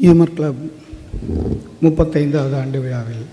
[0.00, 0.60] Humour club
[1.82, 3.24] முப்பத்தைந்தாவது ஆண்டு விழாவில்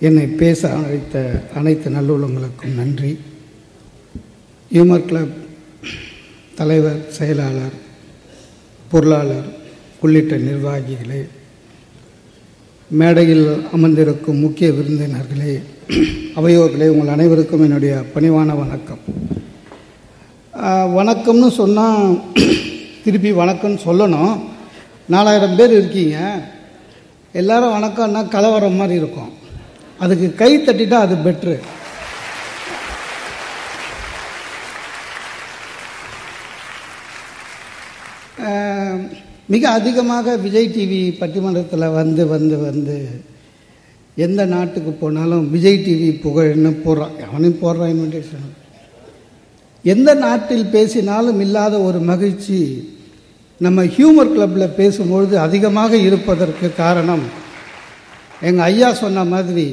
[0.00, 3.12] என்னை பேச அழைத்த அனைத்து நல்லுள்ளங்களுக்கும் நன்றி.
[4.72, 5.36] ஹியூமர் கிளப்
[6.58, 7.76] தலைவர் செயலாளர்
[8.90, 9.48] பொருளாளர்
[10.00, 11.22] உள்ளிட்ட நிர்வாகிகளே
[13.00, 15.54] மேடையில் அமர்ந்திருக்கும் முக்கிய விருந்தினர்களே
[16.38, 19.02] அவையோர்களே உங்கள் அனைவருக்கும் என்னுடைய பணிவான வணக்கம்.
[20.98, 22.04] வணக்கம்னு சொன்னால்
[23.04, 24.36] திருப்பி வணக்கம்னு சொல்லணும்.
[25.14, 26.18] நாலாயிரம் பேர் இருக்கீங்க.
[27.40, 29.32] எல்லாரும் வணக்கம்னா கலவரம் மாதிரி இருக்கும்.
[30.04, 31.56] அதுக்கு கை தட்டிட்டா அது பெட்ரு
[39.52, 42.96] மிக அதிகமாக விஜய் டிவி பட்டிமன்றத்தில் வந்து வந்து வந்து
[44.24, 48.50] எந்த நாட்டுக்கு போனாலும் விஜய் டிவி புகழ்னு போடுறான் அவனையும் போடுறான் இன்விடேஷன்
[49.92, 52.58] எந்த நாட்டில் பேசினாலும் இல்லாத ஒரு மகிழ்ச்சி
[53.64, 57.22] நம்ம ஹியூமர் கிளப்பில் பேசும்பொழுது அதிகமாக இருப்பதற்கு காரணம்
[58.40, 59.66] எங்கள் ஐயா சொன்ன மாதிரி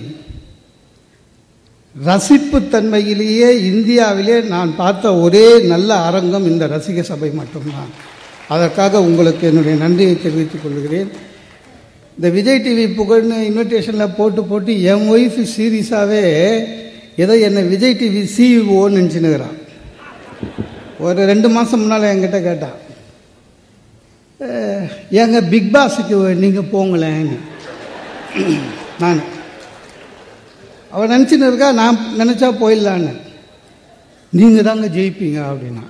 [2.06, 7.92] ரசிப்பு தன்மையிலேயே இந்தியாவிலே நான் பார்த்த ஒரே நல்ல அரங்கம் இந்த ரசிக சபை மட்டும்தான்.
[8.48, 11.10] அதற்காக உங்களுக்கு என்னுடைய நன்றியை தெரிவித்துக் கொள்கிறேன்.
[12.18, 16.24] இந்த விஜய் டிவி புகழ்னு இன்விடேஷனில் போட்டு போட்டு என் ஒய்ஃப் சீரியஸாகவே
[17.16, 19.60] ஏதோ என்னை விஜய் டிவி சிஇஓன்னு நினச்சினுக்கிறான்
[21.00, 22.78] ஒரு ரெண்டு மாதம் முன்னால் என்கிட்ட கேட்டான்
[25.22, 27.38] ஏங்க பிக் பாஸுக்கு நீங்கள் போங்களேன்னு
[29.02, 29.22] நான்
[30.94, 33.12] அவள் நினச்சின்னு இருக்கா நான் நினச்சா போயிடலான்னு.
[34.40, 35.84] நீங்கள் தாங்க ஜெயிப்பீங்க அப்படின்னா.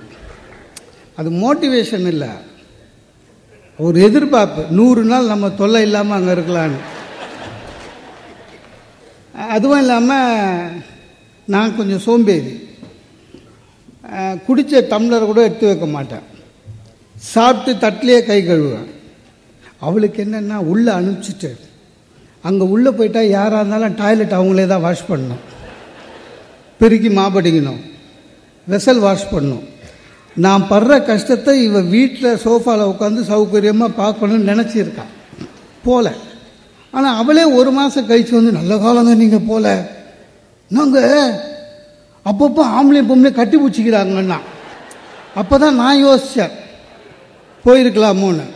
[1.18, 2.30] அது மோட்டிவேஷன் இல்லை.
[3.86, 4.62] ஒரு எதிர்பார்ப்பு.
[4.78, 6.80] நூறு நாள் நம்ம தொல்லை இல்லாமல் அங்கே இருக்கலான்னு.
[9.56, 10.70] அதுவும் இல்லாமல்
[11.54, 12.54] நான் கொஞ்சம் சோம்பேறி.
[14.46, 16.24] குடித்த டம்ளர் கூட எடுத்து வைக்க மாட்டேன்.
[17.32, 18.88] சாப்பிட்டு தட்டிலேயே கை கழுவேன்
[19.86, 21.50] அவளுக்கு என்னென்னா உள்ளே அனுப்பிச்சிட்டு
[22.48, 25.42] அங்கே உள்ளே போயிட்டா யாராக இருந்தாலும் டாய்லெட் அவங்களே தான் வாஷ் பண்ணணும்.
[26.80, 27.80] பெருக்கி மாப்படிக்கணும்
[28.66, 29.64] வெசல் வாஷ் பண்ணணும்.
[30.44, 35.12] நான் படுற கஷ்டத்தை இவ வீட்டில் சோஃபாவில் உட்காந்து சௌகரியமாக பார்க்கணும்னு நினச்சிருக்கான்
[35.86, 36.06] போல.
[36.94, 39.66] ஆனால் அவளே ஒரு மாதம் கழிச்சு வந்து நல்ல காலங்க நீங்கள் போல.
[40.70, 41.38] நாங்கள்
[42.30, 44.38] அப்பப்போ ஆம்பளையும் பொம்பளையும் கட்டி பிடிச்சிக்கிறாங்கன்னா
[45.40, 46.54] அப்போ தான் நான் யோசித்தேன்
[47.64, 48.46] போயிருக்கலாமோன்னு.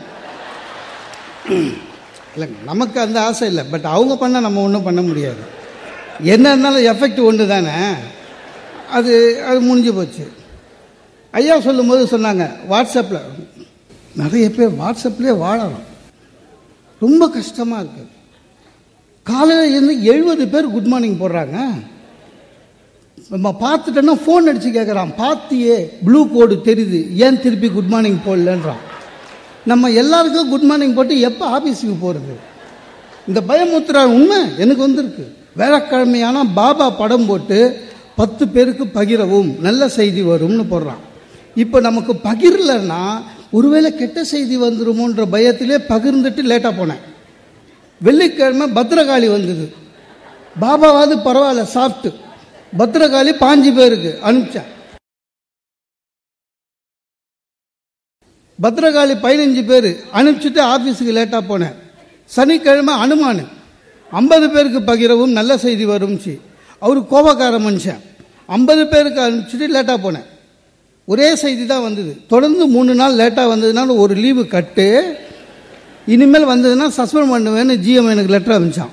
[2.32, 5.42] இல்லைங்க நமக்கு அந்த ஆசை இல்லை பட் அவங்க பண்ணால் நம்ம ஒன்றும் பண்ண முடியாது.
[6.34, 7.76] என்ன இருந்தாலும் எஃபெக்ட் ஒன்று தானே.
[8.96, 9.12] அது
[9.48, 10.26] அது முடிஞ்சு போச்சு.
[11.38, 13.26] ஐயா சொல்லும்போது சொன்னாங்க வாட்ஸ்அப்பில்
[14.20, 15.86] நிறைய பேர் வாட்ஸ்அப்லேயே வாழறோம்
[17.04, 18.14] ரொம்ப கஷ்டமாக இருக்குது
[19.30, 21.56] காலையில் இருந்து எழுபது பேர் குட் மார்னிங் போடுறாங்க.
[23.34, 25.76] நம்ம பார்த்துட்டோன்னா ஃபோன் அடித்து கேட்குறான் பார்த்தியே
[26.06, 27.00] ப்ளூ கோடு தெரியுது.
[27.24, 28.82] ஏன் திருப்பி குட் மார்னிங் போடலன்றான்.
[29.64, 32.34] நம்ம எல்லாருக்கும் குட் மார்னிங் போட்டு எப்போ ஆஃபீஸுக்கு போகிறது
[33.26, 35.32] இந்த பயமுத்திரா உண்மை எனக்கு வந்திருக்கு.
[35.58, 37.86] வேலைக்கிழமையான பாபா படம் போட்டு
[38.16, 41.02] பத்து பேருக்கு பகிரவும் நல்ல செய்தி வரும்னு போடுறான்.
[41.54, 43.02] இப்போ நமக்கு பகிரலைன்னா
[43.50, 47.04] ஒருவேளை கெட்ட செய்தி வந்துருமோன்ற பயத்திலே பகிர்ந்துட்டு லேட்டாக போனேன்.
[47.98, 49.72] வெள்ளிக்கிழமை பத்திரகாளி வந்தது.
[50.60, 52.18] பாபாவாவது பரவாயில்ல சாப்பிட்டு
[52.78, 54.68] பத்திரகாளி பாஞ்சு பேருக்கு அனுப்பிச்சேன்.
[58.62, 61.74] பத்ரகாளி பதினஞ்சு பேர் அனுப்பிச்சிட்டு ஆஃபீஸுக்கு லேட்டாக போனேன்.
[62.24, 63.46] சனிக்கிழமை அனுமான்.
[64.10, 66.40] ஐம்பது பேருக்கு பகிரவும் நல்ல செய்தி வரும்ச்சு.
[66.78, 68.00] அவர் கோபக்கார மனுஷன்.
[68.46, 70.24] ஐம்பது பேருக்கு அனுப்பிச்சிட்டு லேட்டாக போனேன்.
[71.04, 72.16] ஒரே செய்தி தான் வந்தது.
[72.28, 75.16] தொடர்ந்து மூணு நாள் லேட்டாக வந்ததுனால ஒரு லீவு கட்டு.
[76.06, 78.92] இனிமேல் வந்ததுன்னா சஸ்பெண்ட் பண்ணுவேன்னு ஜிஎம் எனக்கு லெட்டர் அனுப்பிச்சான்.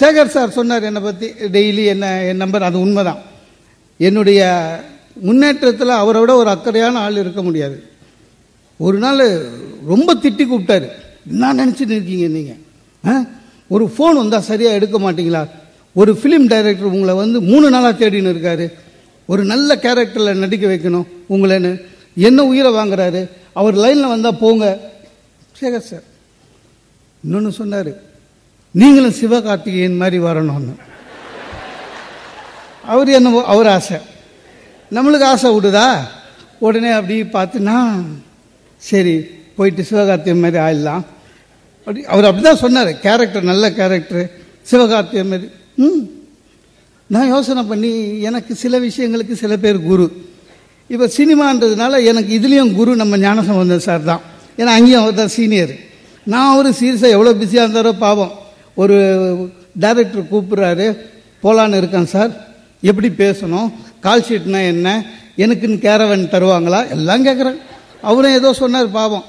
[0.00, 2.62] சேகர் சார் சொன்னார் என்னை பற்றி டெய்லி என்ன என் நம்பர்.
[2.62, 3.18] அது உண்மைதான்.
[3.98, 4.40] என்னுடைய
[5.14, 7.94] முன்னேற்றத்தில் அவரை விட ஒரு அக்கறையான ஆள் இருக்க முடியாது.
[8.76, 9.48] ஒரு நாள்
[9.86, 10.88] ரொம்ப திட்டி கூப்பிட்டாரு.
[11.28, 12.56] என்ன நினச்சிட்டு இருக்கீங்க நீங்கள்
[13.06, 13.24] ஆ?
[13.68, 15.48] ஒரு ஃபோன் வந்தால் சரியாக எடுக்க மாட்டீங்களா?
[15.92, 18.72] ஒரு ஃபிலிம் டைரக்டர் உங்களை வந்து மூணு நாளாக தேடின்னு இருக்காரு.
[19.26, 21.82] ஒரு நல்ல கேரக்டரில் நடிக்க வைக்கணும் உங்களேன்னு.
[22.16, 23.28] என்ன உயிரை வாங்குறாரு?
[23.52, 24.78] அவர் லைனில் வந்தால் போங்க.
[25.60, 26.02] சேகர் சார்
[27.24, 27.92] இன்னொன்று சொன்னார்.
[28.70, 30.74] நீங்களும் சிவகார்த்திகேயன் மாதிரி வரணும்னு.
[32.86, 33.96] அவர் என்ன அவர் ஆசை.
[34.90, 36.10] நம்மளுக்கு ஆசை விடுதா
[36.58, 38.04] உடனே அப்படி பார்த்துனா
[38.82, 39.14] சரி
[39.56, 41.04] போயிட்டு சிவகார்த்தியம் மாதிரி ஆயிடலாம்.
[41.86, 44.24] அப்படி அவர் அப்படி தான் சொன்னார் கேரக்டர் நல்ல கேரக்டர்
[44.70, 45.48] சிவகார்த்தியம் மாதிரி.
[45.78, 46.00] ம்.
[47.10, 47.90] நான் யோசனை பண்ணி
[48.28, 50.06] எனக்கு சில விஷயங்களுக்கு சில பேர் குரு.
[50.90, 54.22] இப்போ சினிமான்றதுனால எனக்கு இதுலேயும் குரு நம்ம ஞானசம்பந்தன் சார் தான்.
[54.58, 55.74] ஏன்னா அங்கேயும் அவர் தான் சீனியர்
[56.26, 58.32] நான் அவர் சீரியஸாக எவ்வளோ பிஸியாக இருந்தாரோ பாவம்.
[58.76, 58.96] ஒரு
[59.80, 60.86] டைரக்டர் கூப்பிட்றாரு
[61.42, 62.32] போலான்னு இருக்கேன் சார்
[62.82, 63.68] எப்படி பேசணும்?
[64.00, 64.88] கால் ஷீட்னா என்ன?
[65.38, 66.90] எனக்குன்னு கேரவன் தருவாங்களா?
[66.90, 67.58] எல்லாம் கேட்குறேன்
[68.08, 69.26] அவரும் ஏதோ சொன்னார் பாவம்.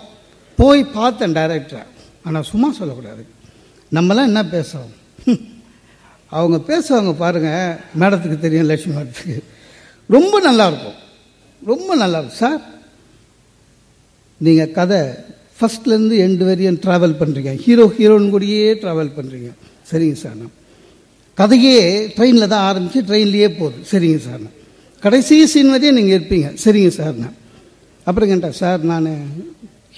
[0.59, 1.83] போய் பார்த்தேன் டைரக்டரை
[2.25, 3.23] ஆனால் சும்மா சொல்லக்கூடாது.
[3.97, 4.95] நம்மலாம் என்ன பேசுகிறோம்
[6.37, 9.37] அவங்க பேசுவாங்க பாருங்கள் மேடத்துக்கு தெரியும் லட்சுமி மேடத்துக்கு.
[10.15, 10.97] ரொம்ப நல்லா இருக்கும்.
[11.71, 12.39] ரொம்ப நல்லா இருக்கும்.
[12.43, 12.61] சார்
[14.45, 14.99] நீங்கள் கதை
[15.59, 19.49] ஃபஸ்ட்லேருந்து எண்டு வரையும் ட்ராவல் பண்ணுறீங்க ஹீரோ ஹீரோயின் கூடயே ட்ராவல் பண்ணுறீங்க
[19.91, 20.37] சரிங்க சார்.
[20.41, 20.55] நான்
[21.39, 21.77] கதையே
[22.17, 23.79] ட்ரெயினில் தான் ஆரம்பித்து ட்ரெயின்லேயே போகுது.
[23.91, 24.41] சரிங்க சார்.
[24.45, 24.57] நான்
[25.03, 26.47] கடைசி சீன் வரையும் நீங்கள் இருப்பீங்க.
[26.65, 27.15] சரிங்க சார்.
[27.23, 27.37] நான்
[28.07, 29.07] அப்புறம் கேட்டேன் சார் நான்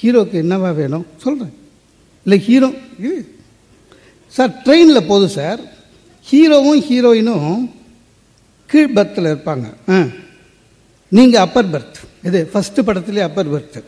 [0.01, 1.05] ஹீரோக்கு என்னவா வேணும்?
[1.17, 1.53] சொல்கிறேன்
[2.25, 2.69] இல்லை ஹீரோ
[2.99, 3.37] இது
[4.33, 5.61] சார் ட்ரெயினில் போதும் சார்
[6.31, 7.69] ஹீரோவும் ஹீரோயினும்
[8.69, 9.67] கீழ் பர்த்தில் இருப்பாங்க.
[9.89, 9.95] ஆ
[11.11, 13.81] நீங்கள் அப்பர் பர்த் இது ஃபஸ்ட்டு படத்துலேயே அப்பர் பர்த்து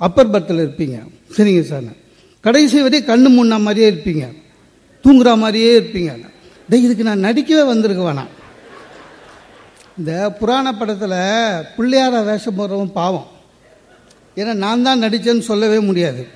[0.00, 0.96] அப்பர் பர்த்தில் இருப்பீங்க.
[1.36, 1.90] சரிங்க சார்.
[2.40, 4.24] கடைசி வரையும் கண்ணு முன்ன மாதிரியே இருப்பீங்க.
[5.04, 6.12] தூங்குற மாதிரியே இருப்பீங்க.
[6.68, 8.32] டேய் இதுக்கு நான் நடிக்கவே வந்திருக்க வேணாம்
[9.98, 11.18] இந்த புராண படத்தில்
[11.76, 13.28] பிள்ளையார வேஷம் போடுறவன் பாவம்.
[14.36, 16.26] ஏன்னா நான் தான் நடித்தேன்னு சொல்லவே முடியாது.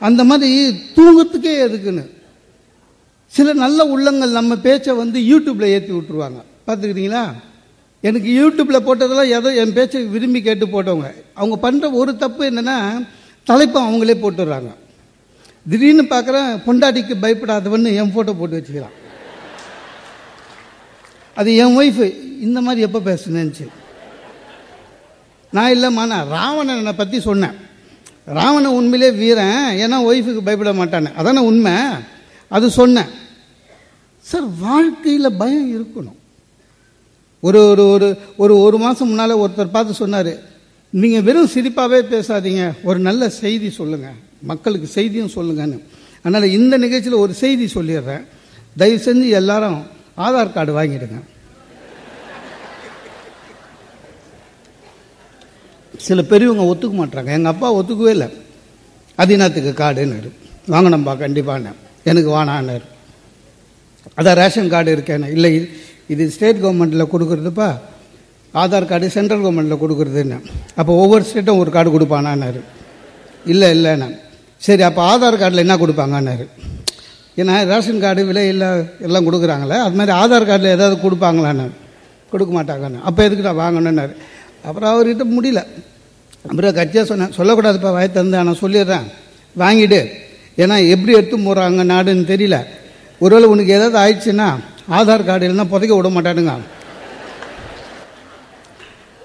[0.00, 0.50] அந்த மாதிரி
[0.96, 2.04] தூங்கத்துக்கே எதுக்குன்னு.
[3.26, 6.40] சில நல்ல உள்ளங்கள் நம்ம பேச்சை வந்து யூடியூப்பில் ஏற்றி விட்டுருவாங்க.
[6.66, 7.24] பார்த்துக்கிட்டீங்களா?
[8.00, 11.10] எனக்கு யூடியூப்பில் போட்டதெல்லாம் ஏதோ என் பேச்சை விரும்பி கேட்டு போட்டவங்க.
[11.34, 12.78] அவங்க பண்ணுற ஒரு தப்பு என்னென்னா
[13.44, 14.70] தலைப்பை அவங்களே போட்டுடுறாங்க.
[15.68, 18.96] திடீர்னு பார்க்குறேன் பொண்டாட்டிக்கு பயப்படாதவன்னு என் ஃபோட்டோ போட்டு வச்சுக்கிறான்.
[21.34, 22.06] அது என் ஒய்ஃபு
[22.46, 23.66] இந்த மாதிரி எப்போ பேசுனேன்ச்சு
[25.56, 27.56] நான் இல்லைம்மா நான் ராவணனை பற்றி சொன்னேன்.
[28.38, 31.10] ராவணன் உண்மையிலே வீரன் ஏன்னா ஒய்ஃபுக்கு பயப்பட மாட்டானே.
[31.20, 31.74] அதானே உண்மை?
[32.56, 33.10] அது சொன்னேன்.
[34.30, 36.18] சார் வாழ்க்கையில் பயம் இருக்கணும்.
[37.46, 40.32] ஒரு ஒரு ஒரு ஒரு ஒரு மாதம் முன்னால் ஒருத்தர் பார்த்து சொன்னார்
[41.02, 42.64] நீங்கள் வெறும் சிரிப்பாகவே பேசாதீங்க.
[42.88, 44.18] ஒரு நல்ல செய்தி சொல்லுங்கள்
[44.50, 45.78] மக்களுக்கு செய்தியும் சொல்லுங்கன்னு.
[46.22, 48.24] அதனால் இந்த நிகழ்ச்சியில் ஒரு செய்தி சொல்லிடுறேன்.
[48.80, 49.78] தயவு செஞ்சு எல்லாரும்
[50.26, 51.20] ஆதார் கார்டு வாங்கிடுங்க.
[56.06, 58.28] சில பெரியவங்க ஒத்துக்க மாட்டாங்க எங்கள் அப்பா ஒத்துக்கவே இல்லை.
[59.22, 60.30] அதினத்துக்கு கார்டுன்னாரு
[60.72, 61.72] வாங்கினம்பா கண்டிப்பான
[62.10, 62.86] எனக்கு வானான்னாரு
[64.18, 65.28] அதான் ரேஷன் கார்டு இருக்கேன்னு.
[65.36, 65.50] இல்லை
[66.12, 67.68] இது ஸ்டேட் கவர்மெண்ட்டில் கொடுக்குறதுப்பா.
[68.60, 70.38] ஆதார் கார்டு சென்ட்ரல் கவர்மெண்ட்டில் கொடுக்குறதுன்னு.
[70.80, 72.60] அப்போ ஒவ்வொரு ஸ்டேட்டும் ஒரு கார்டு கொடுப்பானான்னாரு.
[73.52, 74.08] இல்லை இல்லைண்ணா
[74.66, 76.46] சரி அப்போ ஆதார் கார்டில் என்ன கொடுப்பாங்கன்னாரு?
[77.40, 78.68] ஏன்னா ரேஷன் கார்டு விலை இல்லை
[79.06, 79.76] எல்லாம் கொடுக்குறாங்களே.
[79.86, 81.66] அது மாதிரி ஆதார் கார்டில் ஏதாவது கொடுப்பாங்களான்னு.
[82.32, 83.00] கொடுக்க மாட்டாங்கன்னு.
[83.08, 84.12] அப்போ எதுக்கு நான் வாங்கணுன்னாரு?
[84.68, 85.60] அப்புறம் அவர்கிட்ட முடியல.
[86.48, 89.02] அப்புறம் கட்சியாக சொன்னேன் சொல்லக்கூடாதுப்பா வாய் தந்து நான் சொல்லிடுறேன்.
[89.58, 90.10] வாங்கிடு.
[90.56, 92.64] ஏன்னா எப்படி எடுத்து போகிறாங்க நாடுன்னு தெரியல.
[93.18, 94.54] ஒருவேளை உனக்கு ஏதாவது ஆயிடுச்சுன்னா
[94.90, 96.58] ஆதார் கார்டு இல்லைன்னா புதைக்க விட மாட்டானுங்க.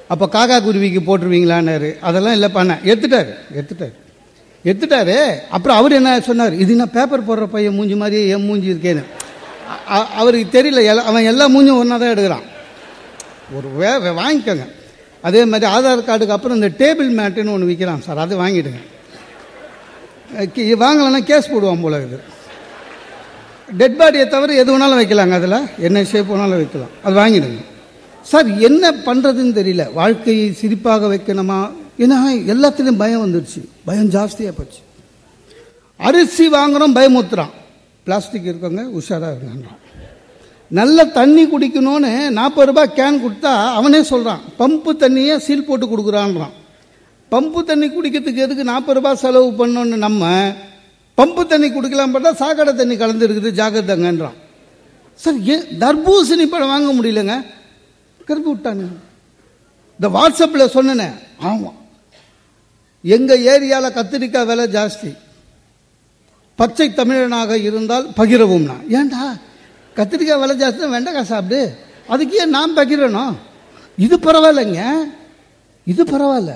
[0.07, 1.99] அப்போ காக்கா குருவிக்கு போட்டுருவீங்களான்னாரு.
[1.99, 3.93] அதெல்லாம் இல்லை பண்ண எடுத்துட்டாரு எடுத்துட்டாரு.
[4.65, 5.39] எடுத்துட்டாரு.
[5.49, 6.53] அப்புறம் அவர் என்ன சொன்னார்?
[6.53, 9.03] இது நான் பேப்பர் போடுற பையன் மூஞ்சி மாதிரியே என் மூஞ்சி இருக்கேன்னு.
[10.15, 12.41] அவருக்கு தெரியல அவன் எல்லா மூஞ்சும் ஒன்றா தான் எடுக்கிறான்.
[13.53, 14.67] ஒரு வே- வாங்கிக்கோங்க.
[15.27, 18.81] அதே மாதிரி ஆதார் கார்டுக்கு அப்புறம் இந்த டேபிள் மேட்டுன்னு ஒன்று விற்கிறான் சார் அதை வாங்கிடுங்க.
[20.83, 22.17] வாங்கலைன்னா கேஸ் போடுவான் போல இது
[23.79, 25.59] டெட் பாடியை தவிர எது வேணாலும் வைக்கலாங்க அதில்?
[25.87, 26.93] என்ன ஷேப் வேணாலும் வைக்கலாம்.
[27.05, 27.61] அது வாங்கிடுங்க.
[28.31, 29.83] சார் என்ன பண்ணுறதுன்னு தெரியல.
[29.93, 31.59] வாழ்க்கையை சிரிப்பாக வைக்கணுமா?
[32.03, 32.17] ஏன்னா
[32.53, 33.61] எல்லாத்துலேயும் பயம் வந்துடுச்சு.
[33.85, 34.81] பயம் ஜாஸ்தியாக போச்சு.
[36.07, 37.53] அரிசி வாங்குகிறோம் பயமுத்துறான்
[38.07, 39.67] பிளாஸ்டிக் இருக்கவங்க உஷாராக இருக்காங்க
[40.69, 46.53] நல்ல தண்ணி குடிக்கணும்னு நாற்பது ரூபாய் கேன் கொடுத்தா அவனே சொல்கிறான் பம்பு தண்ணியை சீல் போட்டு கொடுக்குறான்றான்.
[47.31, 50.53] பம்பு தண்ணி குடிக்கிறதுக்கு எதுக்கு நாற்பது ரூபாய் செலவு பண்ணோன்னு நம்ம
[51.17, 54.37] பம்பு தண்ணி குடிக்கலாம் பார்த்தா சாக்கடை தண்ணி கலந்துருக்குது ஜாக்கிரதங்கன்றான்.
[55.15, 57.35] சார் ஏன் தர்பூசணி பழம் வாங்க முடியலங்க?
[58.25, 58.97] கருப்பு விட்டானுங்க
[59.99, 61.09] இந்த வாட்ஸ்அப்பில் சொன்னேனே.
[61.39, 61.77] ஆமாம்
[63.03, 65.11] எங்கள் ஏரியாவில் கத்திரிக்காய் விலை ஜாஸ்தி.
[66.55, 69.37] பச்சை தமிழனாக இருந்தால் பகிரவும் நான் ஏன்டா?
[69.95, 71.73] கத்திரிக்காய் விலை ஜாஸ்தி வெண்டைக்காய் சாப்பிடு.
[72.09, 73.35] அதுக்கே நாம் பகிரணும்?
[73.97, 74.81] இது பரவாயில்லைங்க.
[75.85, 76.53] இது பரவாயில்ல.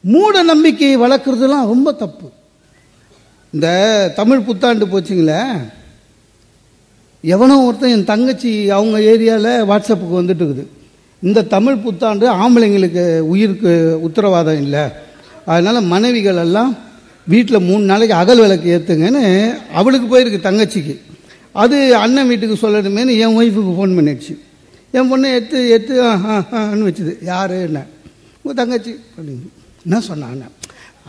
[0.00, 2.30] மூட நம்பிக்கையை வளர்க்குறதுலாம் ரொம்ப தப்பு.
[3.52, 3.68] இந்த
[4.16, 5.60] தமிழ் புத்தாண்டு போச்சுங்களே.
[7.20, 10.66] எவனோ ஒருத்தன் என் தங்கச்சி அவங்க ஏரியாவில் வாட்ஸ்அப்புக்கு வந்துட்டு இருக்குது.
[11.22, 14.80] இந்த தமிழ் புத்தாண்டு ஆம்பளைங்களுக்கு உயிருக்கு உத்தரவாதம் இல்லை.
[15.46, 16.76] அதனால் மனைவிகள் எல்லாம்
[17.26, 21.00] வீட்டில் மூணு நாளைக்கு அகல் விளக்கு ஏற்றுங்கன்னு அவளுக்கு போயிருக்கு தங்கச்சிக்கு.
[21.54, 24.34] அது அண்ணன் வீட்டுக்கு சொல்லணுமேனு என் ஒய்ஃபுக்கு ஃபோன் பண்ணிடுச்சு.
[24.96, 26.10] என் பொண்ணை எடுத்து எடுத்து ஆ
[26.60, 27.12] ஆன்னு வச்சுது.
[27.22, 27.56] யாரு?
[27.68, 27.80] என்ன?
[28.42, 28.92] உங்கள் தங்கச்சி.
[29.16, 29.46] அப்படின்னு.
[29.86, 30.56] என்ன சொன்னான் அண்ணன்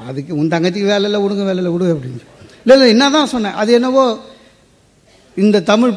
[0.10, 2.22] அதுக்கு உன் தங்கச்சிக்கு வேலை இல்லை விடுங்க வேலை இல்லை விடு அப்படின்னு.
[2.64, 4.06] இல்லை இல்லை என்ன தான் சொன்னேன் அது என்னவோ
[5.38, 5.94] இந்த தமிழ்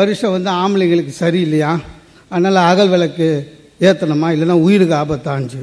[0.00, 1.72] வருஷம் வந்து ஆம்பளைங்களுக்கு சரியில்லையா?
[2.28, 3.28] அதனால் அகல் விளக்கு
[3.80, 5.60] ஏற்றணுமா இல்லைன்னா உயிருக்கு ஆபத்தான்ச்சு.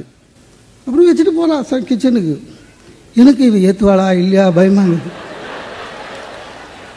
[0.86, 2.34] அப்படின்னு வச்சுட்டு போகலாம் சார் கிச்சனுக்கு
[3.22, 4.50] எனக்கு இவ ஏற்றுவாளா இல்லையா?
[4.50, 5.24] பயமாக இருக்குது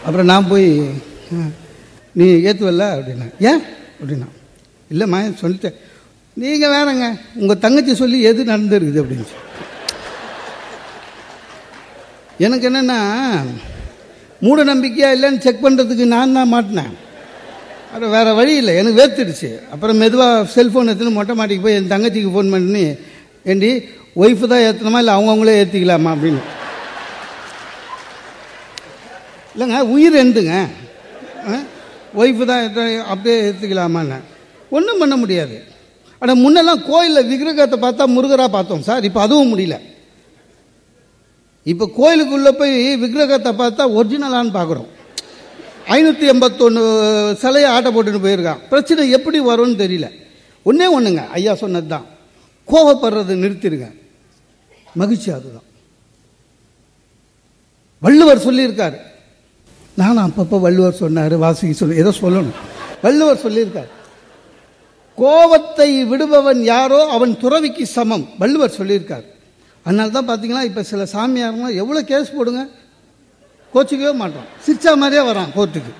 [0.10, 0.68] அப்புறம் நான் போய்
[2.20, 3.62] நீ ஏற்றுவல்ல அப்படின்னா ஏன்?
[4.00, 4.28] அப்படின்னா
[4.92, 5.76] இல்லைம்மா சொல்லிட்டேன்.
[6.38, 7.06] நீங்கள் வேறங்க
[7.42, 9.28] உங்கள் தங்கச்சி சொல்லி எது நடந்துருக்குது அப்படின்னு
[12.46, 12.98] எனக்கு என்னென்னா
[14.42, 16.94] மூட நம்பிக்கையாக இல்லைன்னு செக் பண்ணுறதுக்கு நான் தான் மாட்டினேன்.
[17.92, 19.50] அப்புறம் வேறு வழி இல்லை எனக்கு வேர்த்துடுச்சு.
[19.74, 22.84] அப்புறம் மெதுவாக செல்ஃபோன் எடுத்துன்னு மொட்டை மாட்டிக்கு போய் என் தங்கச்சிக்கு ஃபோன் பண்ணி
[23.54, 23.72] ஏண்டி
[24.24, 26.42] ஒய்ஃபு தான் ஏற்றணுமா இல்லை அவங்கவுங்களே ஏற்றிக்கலாமா அப்படின்னு.
[29.60, 30.54] இல்லைங்க உயிர் எந்துங்க
[32.20, 32.62] ஒய்ஃபு தான்
[33.12, 34.18] அப்படியே ஏற்றுக்கலாமான்னு
[34.76, 35.56] ஒன்றும் பண்ண முடியாது.
[36.22, 39.76] ஆனால் முன்னெல்லாம் கோயிலில் விக்கிரகத்தை பார்த்தா முருகராக பார்த்தோம் சார் இப்போ அதுவும் முடியல.
[41.72, 44.90] இப்போ கோயிலுக்குள்ளே போய் விக்கிரகத்தை பார்த்தா ஒரிஜினலான்னு பார்க்குறோம்
[45.98, 46.86] ஐநூற்றி எண்பத்தொன்று
[47.44, 48.64] சிலையை ஆட்டை போட்டுன்னு போயிருக்கான்.
[48.72, 50.10] பிரச்சனை எப்படி வரும்னு தெரியல.
[50.66, 52.08] ஒன்றே ஒன்றுங்க ஐயா சொன்னது தான்
[52.68, 53.90] கோவப்படுறதை நிறுத்திடுங்க
[55.04, 55.68] மகிழ்ச்சி அதுதான்.
[58.02, 59.00] வள்ளுவர் சொல்லியிருக்காரு
[60.02, 62.58] நானும் அப்பப்போ வள்ளுவர் சொன்னார் வாசுகி சொல்லி ஏதோ சொல்லணும்.
[63.06, 63.90] வள்ளுவர் சொல்லியிருக்கார்.
[65.22, 68.26] கோபத்தை விடுபவன் யாரோ அவன் துறவிக்கு சமம்.
[68.42, 69.26] வள்ளுவர் சொல்லியிருக்கார்.
[69.86, 72.62] அதனால தான் பார்த்தீங்கன்னா இப்போ சில சாமியாருங்க எவ்வளோ கேஸ் போடுங்க?
[73.74, 74.48] கோச்சிக்கவே மாட்டோம்.
[74.66, 75.94] சிரிச்சா மாதிரியே வரான் கோர்ட்டுக்கு.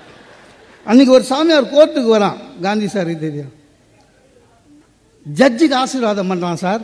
[0.90, 3.52] அன்னைக்கு ஒரு சாமியார் கோர்ட்டுக்கு வரான் காந்தி சார் தெரியும்
[5.40, 6.82] ஜட்ஜுக்கு ஆசீர்வாதம் பண்ணுறான் சார்.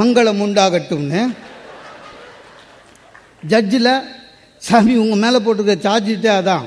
[0.00, 1.22] மங்களம் உண்டாகட்டும்னு.
[3.52, 3.92] ஜட்ஜில்
[4.66, 6.66] சாமி உங்கள் மேலே போட்டிருக்க சார்ஜிட்டே அதான்.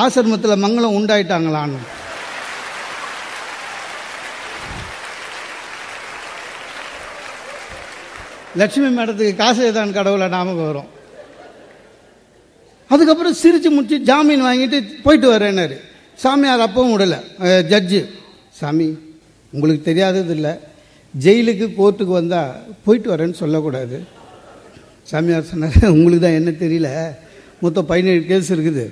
[0.00, 1.80] ஆசிரமத்தில் மங்களம் உண்டாயிட்டாங்களான்னு.
[8.60, 10.88] லட்சுமி மேடத்துக்கு காசு ஏதான் கடவுளை ஞாபகம் வரும்.
[12.94, 15.76] அதுக்கப்புறம் சிரிச்சு முடிச்சு ஜாமீன் வாங்கிட்டு போயிட்டு வரேன்னாரு.
[16.22, 17.16] சாமியார் அப்பவும் விடல.
[17.72, 18.00] ஜட்ஜு
[18.60, 18.88] சாமி
[19.52, 20.52] உங்களுக்கு தெரியாதது இல்லை.
[21.24, 22.54] ஜெயிலுக்கு கோர்ட்டுக்கு வந்தால்
[22.84, 23.98] போயிட்டு வரேன்னு சொல்லக்கூடாது.
[25.10, 26.90] சாமியார் சொன்னார் உங்களுக்கு தான் என்ன தெரியல.
[27.62, 28.84] மொத்தம் பதினேழு கேஸ் இருக்குது.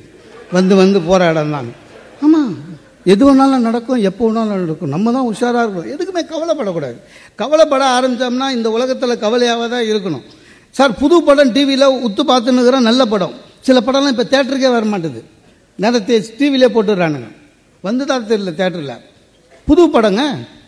[0.57, 1.69] வந்து வந்து போராடம் தான்
[2.25, 2.53] ஆமாம்
[3.13, 4.93] எது வேணாலும் நடக்கும் எப்போ வேணாலும் நடக்கும்.
[4.95, 5.91] நம்ம தான் உஷாராக இருக்கணும்.
[5.95, 6.97] எதுக்குமே கவலைப்படக்கூடாது.
[7.41, 10.25] கவலைப்பட ஆரம்பித்தோம்னா இந்த உலகத்தில் கவலையாக தான் இருக்கணும்.
[10.79, 13.35] சார் புது படம் டிவியில் உத்து பார்த்துன்னு நல்ல படம்.
[13.67, 15.21] சில படம்லாம் இப்போ தேட்டருக்கே வர மாட்டேது
[15.83, 17.29] நேரத்தை டிவிலே போட்டுடுறானுங்க.
[17.87, 18.99] வந்துதான் தெரியல தேட்டரில்.
[19.69, 20.23] புது படங்க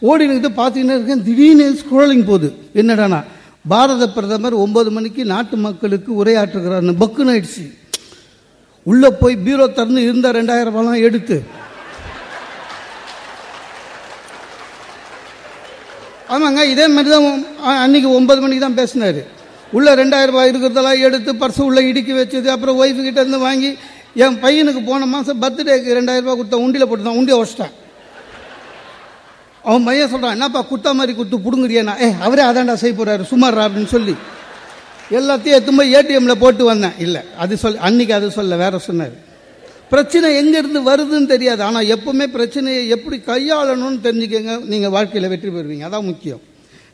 [0.08, 1.24] ஓடினுக்கிட்டு நின்று பார்த்துக்கிட்டே இருக்கேன்.
[1.28, 2.48] திடீர்னு ஸ்க்ரோலிங் போகுது.
[2.80, 3.20] என்னடானா
[3.72, 7.64] பாரத பிரதமர் ஒன்பது மணிக்கு நாட்டு மக்களுக்கு உரையாற்றுகிறார் பக்குன்னு ஆயிடுச்சு.
[8.90, 11.36] உள்ளே போய் பீரோ திறந்து இருந்த ரெண்டாயிரம் ரூபாய்லாம் எடுத்து.
[16.34, 19.20] ஆமாங்க இதே மாதிரி தான் அன்றைக்கி அன்னைக்கு ஒன்பது மணிக்கு தான் பேசினாரு.
[19.76, 23.70] உள்ள ரெண்டாயிரம் ரூபாய் இருக்கிறதெல்லாம் எடுத்து பர்ஸ் உள்ள இடுக்கி வச்சது அப்புறம் ஒய்ஃபு கிட்ட இருந்து வாங்கி
[24.24, 27.74] என் பையனுக்கு போன மாதம் பர்த்டேக்கு ரெண்டாயிரம் ரூபாய் கொடுத்தா உண்டியில் போட்டு தான் உண்டியை வச்சிட்டான்
[29.64, 33.90] அவன் பையன் சொல்கிறான் என்னப்பா குத்தா மாதிரி குத்து பிடுங்குறியண்ணா ஏ அவரே அதான்டா செய்ய போறாரு சுமார் அப்படின்னு
[33.94, 34.14] சொல்லி.
[35.16, 36.96] எல்லாத்தையும் எடுத்து போய் ஏடிஎம்ல போட்டு வந்தேன்.
[37.04, 39.14] இல்லை அது சொல் அன்னைக்கு அது சொல்ல வேற சொன்னார்.
[39.92, 41.62] பிரச்சனை எங்கேருந்து வருதுன்னு தெரியாது.
[41.66, 44.54] ஆனால் எப்பவுமே பிரச்சனையை எப்படி கையாளணும்னு தெரிஞ்சுக்கங்க.
[44.72, 45.86] நீங்கள் வாழ்க்கையில் வெற்றி பெறுவீங்க.
[45.88, 46.42] அதான் முக்கியம்.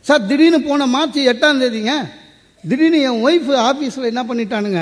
[0.07, 1.93] சார் திடீர்னு போன மார்ச் எட்டாம் தேதிங்க
[2.63, 4.81] திடீர்னு என் ஒய்ஃபு ஆஃபீஸில் என்ன பண்ணிட்டானுங்க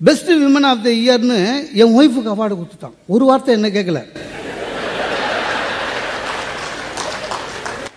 [0.00, 1.38] பெஸ்ட் விமன் ஆஃப் த இயர்னு
[1.82, 2.96] என் ஒய்ஃபுக்கு அவார்டு கொடுத்துட்டான்.
[3.14, 4.02] ஒரு வார்த்தை என்ன கேட்கல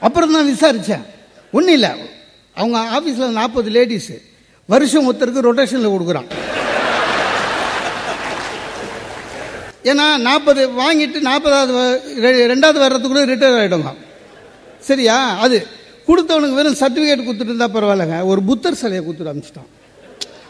[0.07, 1.05] அப்புறம் தான் விசாரித்தேன்
[1.51, 1.91] ஒன்றும் இல்லை.
[2.55, 4.17] அவங்க ஆஃபீஸில் நாற்பது லேடிஸு
[4.73, 6.29] வருஷம் ஒருத்தருக்கு ரொட்டேஷனில் கொடுக்குறான்.
[9.89, 11.73] ஏன்னா நாற்பது வாங்கிட்டு நாற்பதாவது
[12.51, 13.91] ரெண்டாவது வர்றதுக்குள்ள ரிட்டையர் ஆகிடுங்க
[14.89, 15.15] சரியா?
[15.45, 15.57] அது
[16.09, 18.17] கொடுத்தவனுக்கு வெறும் சர்டிஃபிகேட் கொடுத்துட்டு இருந்தால் பரவாயில்லைங்க.
[18.31, 19.71] ஒரு புத்தர் சிலையை கொடுத்துட்டு அனுப்பிச்சிட்டான்.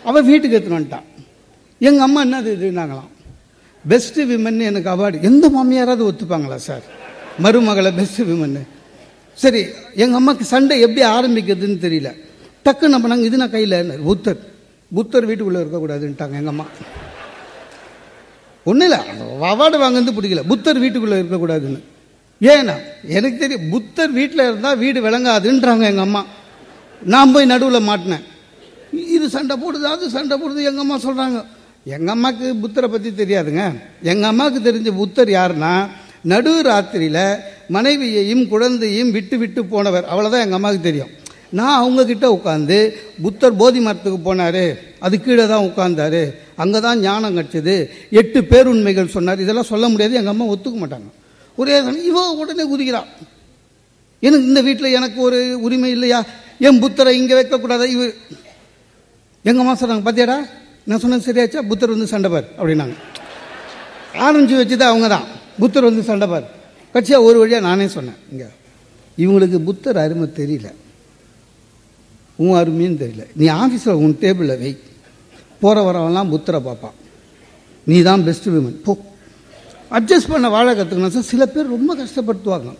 [0.09, 1.07] அவன் வீட்டுக்கு எடுத்துன்னு வந்துட்டான்.
[1.88, 3.11] எங்கள் அம்மா என்னது இதுனாங்களாம்
[3.85, 6.85] பெஸ்ட்டு விமன் எனக்கு அவார்டு எந்த மாமியாராவது ஒத்துப்பாங்களா சார்
[7.43, 8.63] மருமகளை பெஸ்ட்டு விமன்னு
[9.43, 9.61] சரி
[10.03, 12.09] எங்கள் அம்மாவுக்கு சண்டை எப்படி ஆரம்பிக்கிறதுன்னு தெரியல.
[12.65, 14.39] டக்குன்னு நம்ம நாங்கள் இது நான் கையில் புத்தர்.
[14.91, 16.65] புத்தர் வீட்டுக்குள்ளே இருக்கக்கூடாதுன்ட்டாங்க எங்கள் அம்மா.
[18.69, 18.99] ஒன்றும் இல்லை
[19.51, 20.41] அவார்டு வாங்குறது பிடிக்கல.
[20.51, 21.81] புத்தர் வீட்டுக்குள்ளே இருக்கக்கூடாதுன்னு
[22.41, 22.75] ஏன்னா
[23.17, 26.21] எனக்கு தெரியும் புத்தர் வீட்டில் இருந்தால் வீடு விளங்காதுன்றாங்க எங்கள் அம்மா.
[27.13, 28.25] நான் போய் நடுவில் மாட்டினேன்.
[29.15, 31.39] இது சண்டை போடுது அது சண்டை போடுது எங்கள் அம்மா சொல்கிறாங்க
[31.95, 33.63] எங்கள் அம்மாவுக்கு புத்தரை பற்றி தெரியாதுங்க.
[34.11, 35.73] எங்கள் அம்மாவுக்கு தெரிஞ்ச புத்தர் யாருன்னா
[36.31, 37.25] நடு ராத்திரியில்
[37.75, 40.07] மனைவியையும் குழந்தையும் விட்டு விட்டு போனவர்.
[40.11, 41.11] அவ்வளோதான் எங்கள் அம்மாவுக்கு தெரியும்.
[41.57, 42.77] நான் அவங்கக்கிட்ட உட்காந்து
[43.23, 44.65] புத்தர் போதி மரத்துக்கு போனாரு
[45.05, 46.21] அது கீழே தான் உட்காந்தாரு
[46.63, 47.75] அங்கே தான் ஞானம் கிடச்சிது.
[48.19, 49.41] எட்டு பேருண்மைகள் சொன்னார்.
[49.43, 51.09] இதெல்லாம் சொல்ல முடியாது எங்கள் அம்மா ஒத்துக்க மாட்டாங்க.
[51.59, 51.75] ஒரே
[52.09, 53.09] இவன் உடனே குதிக்கிறான்
[54.23, 56.19] எனக்கு இந்த வீட்டில் எனக்கு ஒரு உரிமை இல்லையா?
[56.67, 57.85] என் புத்தரை இங்கே வைக்கக்கூடாதா?
[57.95, 58.03] இவ
[59.45, 60.37] எங்கள் அம்மா சொன்னாங்க பார்த்தியாடா
[60.87, 61.61] நான் சொன்னது சரியாச்சா?
[61.71, 62.95] புத்தர் வந்து சண்டை பார் அப்படின்னாங்க.
[64.25, 65.25] ஆரம்பிச்சு வச்சது அவங்க தான்
[65.61, 66.45] புத்தர் வந்து சண்டை பார்.
[66.95, 68.47] கட்சியாக ஒரு வழியாக நானே சொன்னேன் இங்கே
[69.17, 70.69] இவங்களுக்கு புத்தர் அருமை தெரியல.
[72.41, 73.24] உன் அருமைன்னு தெரியல.
[73.39, 74.72] நீ ஆஃபீஸில் உன் டேபிளில் வை.
[75.62, 76.98] போகிற வரவெல்லாம் புத்தரை பார்ப்பான்.
[77.84, 78.93] நீ தான் பெஸ்ட் விமன் போ.
[79.98, 82.72] அட்ஜஸ்ட் பண்ண வாழ கற்றுக்கணும் சார் சில பேர் ரொம்ப கஷ்டப்படுத்துவாங்க.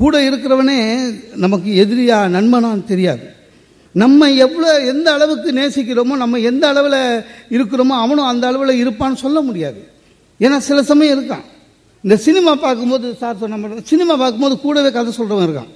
[0.00, 0.78] கூட இருக்கிறவனே
[1.44, 3.26] நமக்கு எதிரியா நண்பனான்னு தெரியாது.
[4.02, 7.00] நம்ம எவ்வளோ எந்த அளவுக்கு நேசிக்கிறோமோ நம்ம எந்த அளவில்
[7.56, 9.80] இருக்கிறோமோ அவனும் அந்த அளவில் இருப்பான்னு சொல்ல முடியாது.
[10.44, 11.44] ஏன்னா சில சமயம் இருக்கான்.
[12.04, 15.72] இந்த சினிமா பார்க்கும்போது சார் சொன்ன மாட்டேன் சினிமா பார்க்கும்போது கூடவே கதை சொல்கிறவன் இருக்கான்.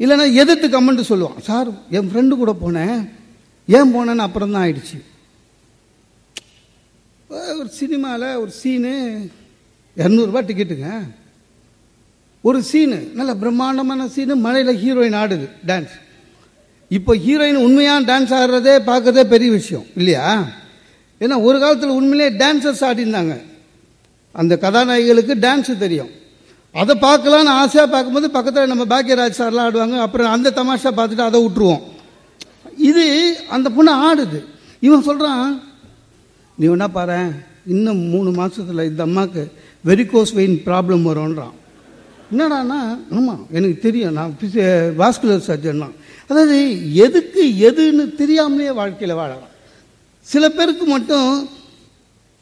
[0.00, 1.38] இல்லைன்னா எதிர்த்து கமெண்ட் சொல்லுவான்.
[1.48, 2.98] சார் என் ஃப்ரெண்டு கூட போனேன்.
[3.68, 4.98] ஏன் போனேன்னு அப்புறம் தான் ஆயிடுச்சு.
[7.30, 8.92] ஒரு சினிமாவில் ஒரு சீனு
[9.96, 10.88] இரநூறுபா டிக்கெட்டுங்க
[12.44, 15.94] ஒரு சீனு நல்ல பிரம்மாண்டமான சீனு மழையில் ஹீரோயின் ஆடுது டான்ஸ்
[16.90, 20.24] இப்போ ஹீரோயின் உண்மையாக டான்ஸ் ஆடுறதே பார்க்கறதே பெரிய விஷயம் இல்லையா?
[21.20, 23.34] ஏன்னா ஒரு காலத்தில் உண்மையிலே டான்ஸர்ஸ் ஆடிருந்தாங்க
[24.34, 26.10] அந்த கதாநாயகிகளுக்கு டான்ஸு தெரியும்.
[26.72, 29.96] அதை பார்க்கலான்னு ஆசையாக பார்க்கும்போது பக்கத்தில் நம்ம பாக்கியராஜ் சார்லாம் ஆடுவாங்க.
[30.06, 31.82] அப்புறம் அந்த தமாஷா பார்த்துட்டு அதை விட்டுருவோம்.
[32.76, 33.04] இது
[33.48, 34.40] அந்த பொண்ணு ஆடுது.
[34.80, 35.62] இவன் சொல்கிறான்
[36.58, 37.18] நீ வேணா பாரு
[37.66, 39.42] இன்னும் மூணு மாதத்தில் இந்த அம்மாவுக்கு
[39.88, 41.54] வெரிகோஸ் வெயின் ப்ராப்ளம் வரும்ன்றான்.
[42.32, 42.80] என்னடான்னா
[43.18, 44.12] ஆமாம் எனக்கு தெரியும்.
[44.12, 44.36] நான்
[45.02, 45.94] வாஸ்குலர் சர்ஜன் தான்.
[46.28, 46.58] அதாவது
[47.04, 49.54] எதுக்கு எதுன்னு தெரியாமலே வாழ்க்கையில் வாழலாம்.
[50.22, 51.30] சில பேருக்கு மட்டும்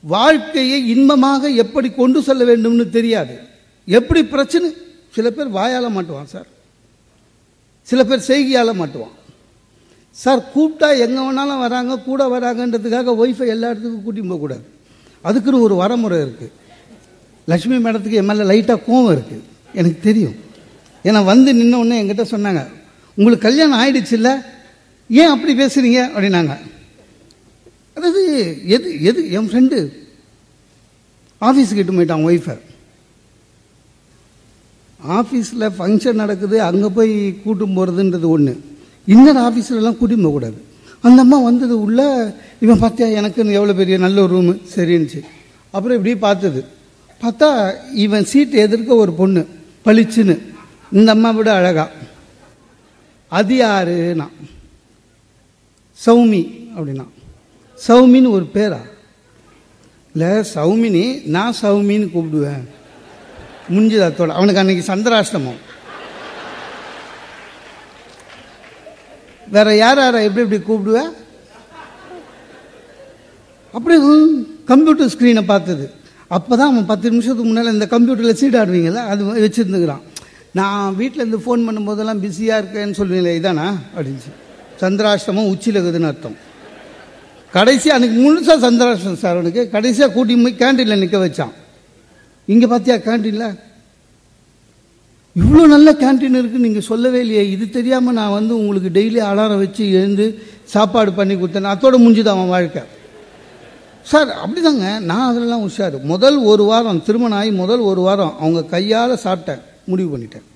[0.02, 3.34] வாழ்க்கையை இன்பமாக எப்படி கொண்டு செல்ல வேண்டும்னு தெரியாது.
[3.96, 4.68] எப்படி பிரச்சனை?
[5.16, 6.48] சில பேர் வாயால் மாட்டுவான் சார்.
[7.88, 9.14] சில பேர் செய்கையால் மாட்டுவான்.
[10.22, 14.64] சார் கூப்பிட்டா எங்கே வேணாலும் வராங்க கூட வராங்கன்றதுக்காக ஒய்ஃபை எல்லா இடத்துக்கும் கூட்டிட்டு போகக்கூடாது
[15.28, 16.54] அதுக்குன்னு ஒரு வரமுறை இருக்குது
[17.50, 19.44] லட்சுமி மேடத்துக்கு என் மேலே லைட்டாக கோவம் இருக்குது
[19.78, 20.36] எனக்கு தெரியும்.
[21.08, 22.62] ஏன்னா வந்து நின்ன உடனே என்கிட்ட சொன்னாங்க
[23.18, 24.30] உங்களுக்கு கல்யாணம் ஆயிடுச்சுல்ல?
[25.20, 26.00] ஏன் அப்படி பேசுறீங்க?
[26.14, 26.54] அப்படின்னாங்க.
[27.96, 28.22] அதாவது
[28.74, 29.78] எது எது என் ஃப்ரெண்டு
[31.40, 32.56] ஆஃபீஸுக்கு இட்டு போயிட்டான் ஒய்ஃபை
[35.06, 38.64] ஆஃபீஸில் ஃபங்க்ஷன் நடக்குது அங்கே போய் கூட்டும் போகிறதுன்றது ஒன்று
[39.06, 40.62] இன்னொரு ஆஃபீஸ்லலாம் கூட்டிட்டு போகக்கூடாது.
[41.00, 42.00] அந்த அம்மா வந்தது உள்ள
[42.60, 45.20] இவன் பார்த்தியா எனக்குன்னு எவ்வளோ பெரிய நல்ல ஒரு ரூமு சரின்னுச்சு.
[45.70, 46.64] அப்புறம் இப்படி பார்த்தது.
[47.22, 49.46] பார்த்தா இவன் சீட்டு எதிர்க்க ஒரு பொண்ணு
[49.84, 50.38] பளிச்சுன்னு.
[50.92, 51.88] இந்த அம்மா விட அழகா.
[53.28, 54.28] அது யாருன்னா?
[56.06, 56.42] சௌமி
[56.76, 57.06] அப்படின்னா.
[57.88, 58.80] சௌமின்னு ஒரு பேரா?
[60.14, 62.64] இல்லை சௌமினி நான் சௌமின்னு கூப்பிடுவேன்.
[63.74, 65.58] முடிஞ்சது அத்தோட அவனுக்கு அன்றைக்கி சந்திராஷ்டமம்.
[69.54, 71.00] வேற யார் யாரை எப்படி எப்படி கூப்பிடுவ?
[73.76, 74.00] அப்படியே
[74.70, 75.84] கம்ப்யூட்டர் ஸ்க்ரீனை பார்த்தது.
[76.36, 80.02] அப்போ தான் அவன் பத்து நிமிஷத்துக்கு முன்னால் இந்த கம்ப்யூட்டரில் சீட் ஆடுவீங்களா அது வச்சுருந்துக்கிறான்.
[80.58, 83.66] நான் வீட்டில் இருந்து ஃபோன் பண்ணும்போதெல்லாம் பிஸியாக இருக்கேன்னு சொல்லுவீங்களே இதானா?
[83.96, 84.30] அப்படின்ச்சு.
[84.82, 86.36] சந்திராஷ்டமம் உச்சியில் இருக்குதுன்னு அர்த்தம்.
[87.56, 89.62] கடைசியாக அன்றைக்கி முழுசாக சந்திராஷ்டம் சார் அவனுக்கு.
[89.76, 91.54] கடைசியாக கூட்டி போய் கேண்டீனில் நிற்க வச்சான்.
[92.52, 93.48] இங்கே பார்த்தியா கேன்டீனில்
[95.40, 97.42] இவ்வளோ நல்ல கேன்டீன் இருக்குன்னு நீங்கள் சொல்லவே இல்லையே.
[97.54, 100.26] இது தெரியாமல் நான் வந்து உங்களுக்கு டெய்லி அலாரம் வச்சு எழுந்து
[100.74, 101.72] சாப்பாடு பண்ணி கொடுத்தேன்.
[101.74, 102.82] அதோட முடிஞ்சுது அவன் வாழ்க்கை?
[104.10, 104.86] சார் அப்படிதாங்க.
[105.10, 105.96] நான் அதிலலாம் உஷார்.
[106.12, 109.62] முதல் ஒரு வாரம் திருமணம் ஆகி முதல் ஒரு வாரம் அவங்க கையால் சாப்பிட்டேன்.
[109.90, 110.46] முடிவு பண்ணிட்டேன்.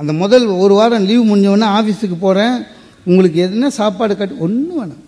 [0.00, 2.56] அந்த முதல் ஒரு வாரம் லீவ் முடிஞ்சவொடனே ஆஃபீஸுக்கு போகிறேன்
[3.08, 5.04] உங்களுக்கு எதுனா சாப்பாடு கட்டி ஒன்றும் வேணாம்.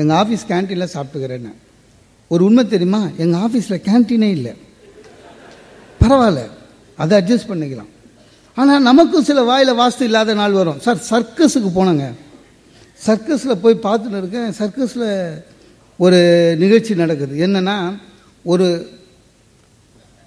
[0.00, 1.52] எங்கள் ஆஃபீஸ் கேன்டீனில் சாப்பிட்டுக்கிறேன்னு.
[2.28, 3.02] ஒரு உண்மை தெரியுமா?
[3.22, 4.52] எங்கள் ஆஃபீஸில் கேன்டீனே இல்லை.
[6.00, 6.42] பரவாயில்ல.
[6.96, 7.90] அதை அட்ஜஸ்ட் பண்ணிக்கலாம்.
[8.54, 10.80] ஆனால் நமக்கும் சில வாயில் வாஸ்து இல்லாத நாள் வரும்.
[10.80, 12.06] சார் சர்க்கஸுக்கு போனோங்க.
[13.06, 14.50] சர்க்கஸில் போய் பார்த்துட்டு இருக்கேன்.
[14.60, 15.08] சர்க்கஸில்
[16.04, 16.18] ஒரு
[16.58, 17.34] நிகழ்ச்சி நடக்குது.
[17.46, 17.76] என்னென்னா
[18.42, 18.68] ஒரு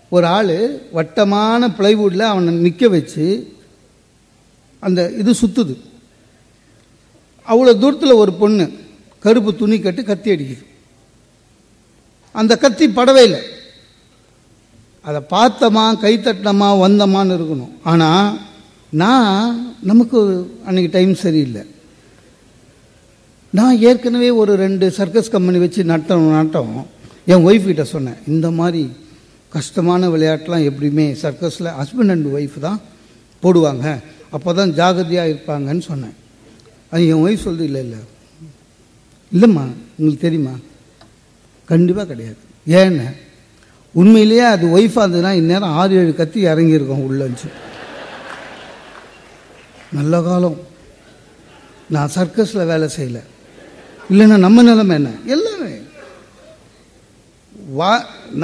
[0.10, 0.56] ஒரு ஆள்
[0.92, 3.26] வட்டமான பிளைவுட்டில் அவனை நிற்க வச்சு
[4.80, 5.76] அந்த இது சுற்றுது
[7.48, 8.66] அவ்வளோ தூரத்தில் ஒரு பொண்ணு
[9.20, 10.64] கருப்பு துணி கட்டு கத்தி அடிக்குது.
[12.32, 13.42] அந்த கத்தி படவே இல்லை.
[15.08, 17.74] அதை பார்த்தோமா கை தட்டினமா வந்தோமான்னு இருக்கணும்.
[17.84, 18.40] ஆனால்
[18.90, 20.20] நான் நமக்கு
[20.66, 21.64] அன்னைக்கு டைம் சரியில்லை.
[23.50, 26.86] நான் ஏற்கனவே ஒரு ரெண்டு சர்க்கஸ் கம்பெனி வச்சு நட்டம் நட்டம்.
[27.26, 28.92] என் ஒய்ஃப் கிட்ட சொன்னேன் இந்த மாதிரி
[29.50, 32.80] கஷ்டமான விளையாட்டெலாம் எப்படியுமே சர்க்கஸில் ஹஸ்பண்ட் அண்ட் ஒய்ஃப் தான்
[33.44, 33.86] போடுவாங்க.
[34.30, 36.16] அப்போ தான் ஜாகிரதையாக இருப்பாங்கன்னு சொன்னேன்.
[36.90, 38.00] அது என் ஒய்ஃப் சொல்லுது இல்லை இல்லை.
[39.34, 39.66] இல்லைம்மா
[39.98, 40.56] உங்களுக்கு தெரியுமா?
[41.66, 42.42] கண்டிப்பாக கிடையாது.
[42.68, 43.08] ஏன்னு?
[43.94, 47.50] உண்மையிலேயே அது ஒய்ஃபாக இருந்ததுன்னா இந்நேரம் ஆறு ஏழு கத்தி இறங்கியிருக்கோம் உள்ளஞ்சு
[49.92, 50.60] நல்ல காலம்.
[51.90, 53.22] நான் சர்க்கஸில் வேலை செய்யலை.
[54.12, 55.10] இல்லைன்னா நம்ம நிலைமை என்ன?
[55.26, 55.74] எல்லாமே.
[57.80, 57.92] வா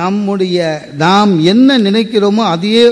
[0.02, 2.84] நம்முடைய நாம் என்ன நினைக்கிறோமோ அதையே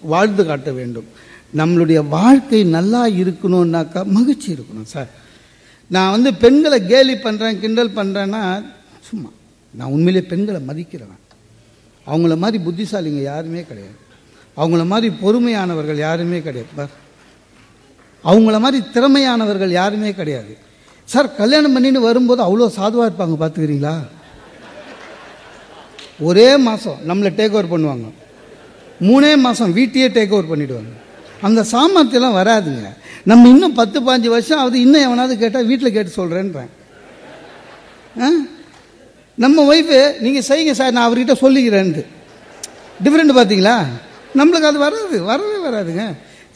[0.00, 1.08] வாழ்ந்து காட்ட வேண்டும்.
[1.56, 5.08] நம்மளுடைய வாழ்க்கை நல்லா இருக்கணும்னாக்கா மகிழ்ச்சி இருக்கணும் சார்
[5.90, 8.42] நான் வந்து பெண்களை கேலி பண்ணுறேன் கிண்டல் பண்ணுறேன்னா
[9.08, 9.30] சும்மா.
[9.78, 11.14] நான் உண்மையிலே பெண்களை மதிக்கிறேன்
[12.08, 13.96] அவங்கள மாதிரி புத்திசாலிங்க யாருமே கிடையாது.
[14.56, 16.70] அவங்கள மாதிரி பொறுமையானவர்கள் யாருமே கிடையாது.
[16.76, 16.94] பார்.
[18.24, 20.58] அவங்கள மாதிரி திறமையானவர்கள் யாருமே கிடையாது.
[21.04, 23.96] சார் கல்யாணம் பண்ணின்னு வரும்போது அவ்வளோ சாதுவாக இருப்பாங்க பார்த்துக்கிறீங்களா?
[26.20, 28.06] ஒரே மாதம் நம்மளை டேக் ஓவர் பண்ணுவாங்க.
[29.00, 30.92] மூணே மாதம் வீட்டையே டேக் ஓவர் பண்ணிவிடுவாங்க
[31.40, 32.86] அந்த சாமர்த்தியெல்லாம் வராதுங்க.
[33.24, 36.68] நம்ம இன்னும் பத்து பாஞ்சு வருஷம் ஆகுது இன்னும் எவனாவது கேட்டால் வீட்டில் கேட்டு சொல்கிறேன்றேன்
[38.20, 38.28] ஆ?
[39.42, 42.02] நம்ம ஒய்ஃபு நீங்கள் செய்யுங்க சார் நான் அவர்கிட்ட சொல்லிக்கிறேன்ட்டு.
[43.04, 43.76] டிஃப்ரெண்ட் பார்த்தீங்களா
[44.38, 46.04] நம்மளுக்கு அது வராது வரவே வராதுங்க.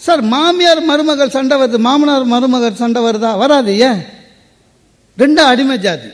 [0.04, 3.30] சார் மாமியார் மருமகள் சண்டை வருது மாமனார் மருமகள் சண்டை வருதா?
[3.42, 4.00] வராது ஏன்?
[5.22, 6.10] ரெண்டு அடிமை ஜாதி.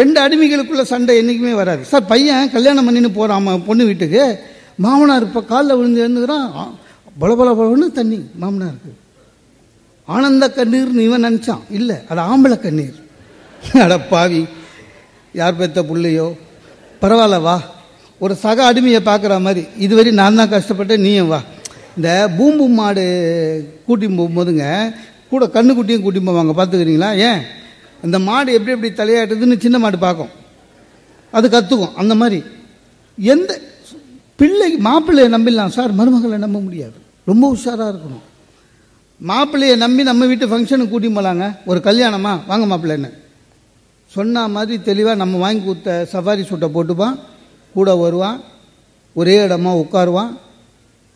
[0.00, 1.82] ரெண்டு அடிமைகளுக்குள்ள சண்டை என்றைக்குமே வராது.
[1.90, 4.22] சார் பையன் கல்யாணம் பண்ணின்னு போகிறான் பொண்ணு வீட்டுக்கு.
[4.84, 6.48] மாமனார் இப்போ காலில் விழுந்து எழுந்துக்கிறான்
[7.22, 8.92] பல பல பலன்னு தண்ணி மாமனாருக்கு.
[10.14, 11.64] ஆனந்த கண்ணீர்னு இவன் நினச்சான்.
[11.78, 12.96] இல்லை அது ஆம்பளை கண்ணீர்.
[13.84, 14.42] அட பாவி.
[15.32, 16.36] யார் பெத்த புள்ளையோ?
[17.02, 17.62] பரவாயில்ல வா.
[18.18, 19.66] ஒரு சக அடிமையை பார்க்குற மாதிரி.
[19.78, 21.42] இதுவரை நான் தான் கஷ்டப்பட்டேன் நீயும் வா.
[21.96, 23.04] இந்த பூம்பு மாடு
[23.86, 24.94] கூட்டி போகும்போதுங்க
[25.30, 27.16] கூட கண்ணுக்குட்டியும் கூட்டி போவாங்க பார்த்துக்கிறீங்களா?
[27.16, 27.40] ஏன்?
[28.02, 30.28] இந்த மாடு எப்படி எப்படி தலையாட்டுதுன்னு சின்ன மாடு பார்க்கும்.
[31.30, 32.42] அது கற்றுக்கும் அந்த மாதிரி.
[33.18, 33.60] எந்த
[34.36, 35.68] பிள்ளை மாப்பிள்ளையை நம்பிடலாம்.
[35.68, 36.92] சார் மருமகளை நம்ப முடியாது.
[37.24, 38.24] ரொம்ப உஷாராக இருக்கணும்.
[39.26, 42.40] மாப்பிள்ளையை நம்பி நம்ம வீட்டு ஃபங்க்ஷனுக்கு கூட்டி போகலாங்க ஒரு கல்யாணமா?
[42.46, 43.10] வாங்க மாப்பிள்ளைன்னு
[44.14, 47.16] சொன்ன மாதிரி தெளிவாக நம்ம வாங்கி கொடுத்த சஃபாரி சூட்டை போட்டுப்பான்
[47.74, 48.38] கூட வருவான்
[49.16, 50.32] ஒரே இடமா உட்காருவான்.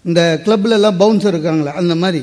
[0.05, 2.21] இந்த கிளப்லலாம் பவுன்சர் இருக்காங்களே அந்த மாதிரி.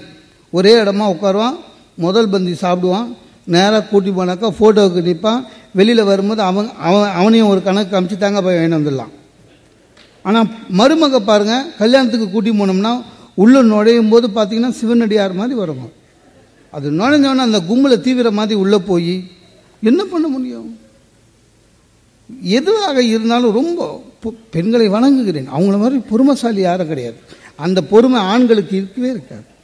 [0.58, 1.58] ஒரே இடமா உட்காருவான்
[2.06, 3.10] முதல் பந்தி சாப்பிடுவான்
[3.54, 5.42] நேராக கூட்டி போனாக்கா ஃபோட்டோவுக்கு நிற்பான்
[5.80, 9.12] வெளியில் வரும்போது அவன் அவன் அவனையும் ஒரு கணக்கு காமிச்சு தாங்க போய் வாங்கிட்டு வந்துடலாம்.
[10.28, 10.48] ஆனால்
[10.80, 12.94] மருமக பாருங்க கல்யாணத்துக்கு கூட்டி போனோம்னா
[13.44, 15.94] உள்ள நுழையும் போது பார்த்தீங்கன்னா சிவனடியார் மாதிரி வருவான்.
[16.74, 19.16] அது நுழைஞ்சவொன்னே அந்த கும்பலை தீவிர மாதிரி உள்ளே போய்
[19.84, 20.80] என்ன பண்ண முடியும்?
[22.42, 25.48] எதுவாக இருந்தாலும் ரொம்ப பொ- பெண்களை வணங்குகிறேன்.
[25.58, 27.16] அவங்கள மாதிரி பொறுமைசாலி யாரும் கிடையாது.
[27.56, 29.60] அந்த பொறுமை ஆண்களுக்கு இருக்கவே இருக்காது.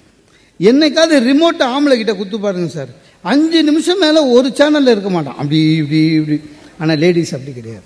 [0.59, 2.87] என்னைக்காவது ரிமோட்டை ஆம்பளை கிட்ட குத்து பாருங்க சார்.
[3.21, 5.37] அஞ்சு நிமிஷம் மேலே ஒரு சேனலில் இருக்க மாட்டான்.
[5.37, 6.41] அப்படி இப்படி இப்படி.
[6.79, 7.83] ஆனால் லேடிஸ் அப்படி கிடையாது.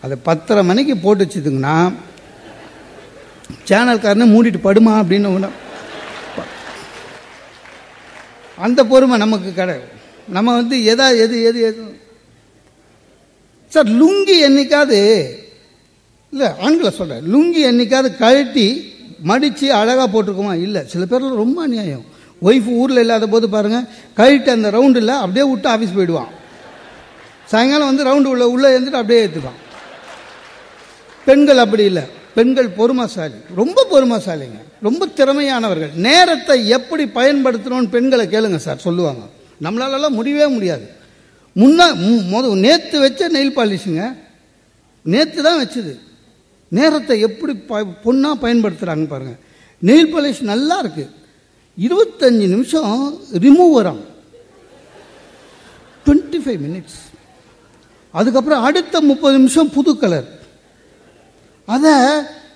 [0.00, 1.92] அதை பத்தரை மணிக்கு போட்டு வச்சுதுங்கன்னா
[3.68, 5.48] சேனல்காரனை மூடிட்டு படுமா அப்படின்னு
[8.58, 10.02] அந்த பொறுமை நமக்கு கிடையாது.
[10.28, 11.82] நம்ம வந்து எதா எது எது எது?
[13.68, 15.26] சார் லுங்கி என்னைக்காவது
[16.30, 20.62] இல்லை ஆண்களை சொல்கிறேன் லுங்கி என்னைக்காவது கழட்டி மடித்து அழகாக போட்டிருக்குமா?
[20.62, 20.82] இல்லை.
[20.86, 22.04] சில பேரில் ரொம்ப அநியாயம்.
[22.42, 23.84] ஒய்ஃப் ஊரில் இல்லாத போது பாருங்கள்
[24.14, 26.28] கழட்டி அந்த ரவுண்டில் அப்படியே விட்டு ஆஃபீஸ் போயிடுவான்.
[27.46, 29.62] சாயங்காலம் வந்து ரவுண்டு உள்ள உள்ளே இருந்துட்டு அப்படியே ஏற்றுப்பான்
[31.24, 32.02] பெண்கள் அப்படி இல்லை.
[32.34, 33.34] பெண்கள் பொறுமைசாலி.
[33.54, 34.62] ரொம்ப பொறுமைசாலிங்க.
[34.82, 35.90] ரொம்ப திறமையானவர்கள்.
[35.94, 39.20] நேரத்தை எப்படி பயன்படுத்தணும்னு பெண்களை கேளுங்க சார் சொல்லுவாங்க.
[39.62, 40.88] நம்மளாலலாம் முடியவே முடியாது.
[41.56, 41.86] முன்னா
[42.32, 44.16] முத நேற்று வச்ச நெயில் பாலிஷுங்க
[45.02, 45.98] நேற்று தான் வச்சுது.
[46.68, 49.40] நேரத்தை எப்படி ப பொண்ணாக பயன்படுத்துகிறாங்க பாருங்கள்
[49.82, 51.12] நெயில் பாலிஷ் நல்லா இருக்குது
[51.78, 54.04] இருபத்தஞ்சு நிமிஷம் ரிமூவ் வரும்
[56.06, 57.00] டுவெண்ட்டி ஃபைவ் மினிட்ஸ்
[58.10, 60.28] அதுக்கப்புறம் அடுத்த முப்பது நிமிஷம் புது கலர்
[61.66, 61.92] அதை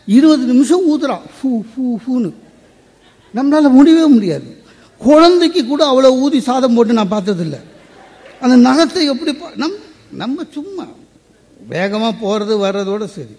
[0.06, 1.24] இருபது நிமிஷம் ஊதுறான்.
[1.36, 2.32] ஃபூ ஃபூ ஃபூன்னு.
[3.34, 4.57] நம்மளால் முடியவே முடியாது.
[5.00, 7.56] குழந்தைக்கு கூட அவ்வளோ ஊதி சாதம் போட்டு நான் பார்த்ததில்ல.
[8.40, 9.76] அந்த நகத்தை எப்படி நம்
[10.22, 10.84] நம்ம சும்மா
[11.68, 13.34] வேகமாக போகிறது வர்றதோட சரி.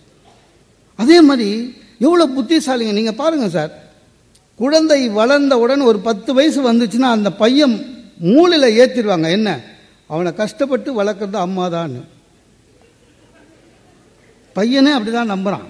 [1.00, 1.50] அதே மாதிரி
[1.98, 3.72] எவ்வளோ புத்திசாலிங்க நீங்கள் பாருங்கள் சார்.
[4.60, 7.76] குழந்தை வளர்ந்தவுடன் ஒரு பத்து வயசு வந்துச்சுன்னா அந்த பையன்
[8.34, 9.50] மூளையில் ஏற்றிடுவாங்க என்ன?
[10.10, 11.66] அவனை கஷ்டப்பட்டு வளர்க்குறது அம்மா
[14.56, 15.68] பையனே அப்படிதான் நம்புகிறான்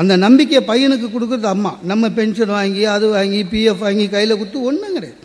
[0.00, 1.72] அந்த நம்பிக்கையை பையனுக்கு கொடுக்குறது அம்மா.
[1.90, 5.18] நம்ம பென்ஷன் வாங்கி அது வாங்கி பிஎஃப் வாங்கி கையில் கொடுத்து ஒன்றும் கிடையாது.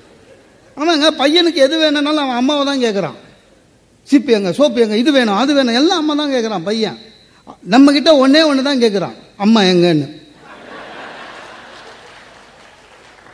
[0.77, 3.17] ஆமாங்க பையனுக்கு எது வேணும்னாலும் அவன் அம்மாவை தான் கேட்குறான்
[4.07, 6.97] சிப்பி எங்க சோப்பு எங்க இது வேணும் அது வேணும் எல்லாம் அம்மா தான் கேட்குறான் பையன்.
[7.73, 10.07] நம்ம கிட்ட ஒன்னே ஒன்று தான் கேட்குறான் அம்மா எங்கன்னு.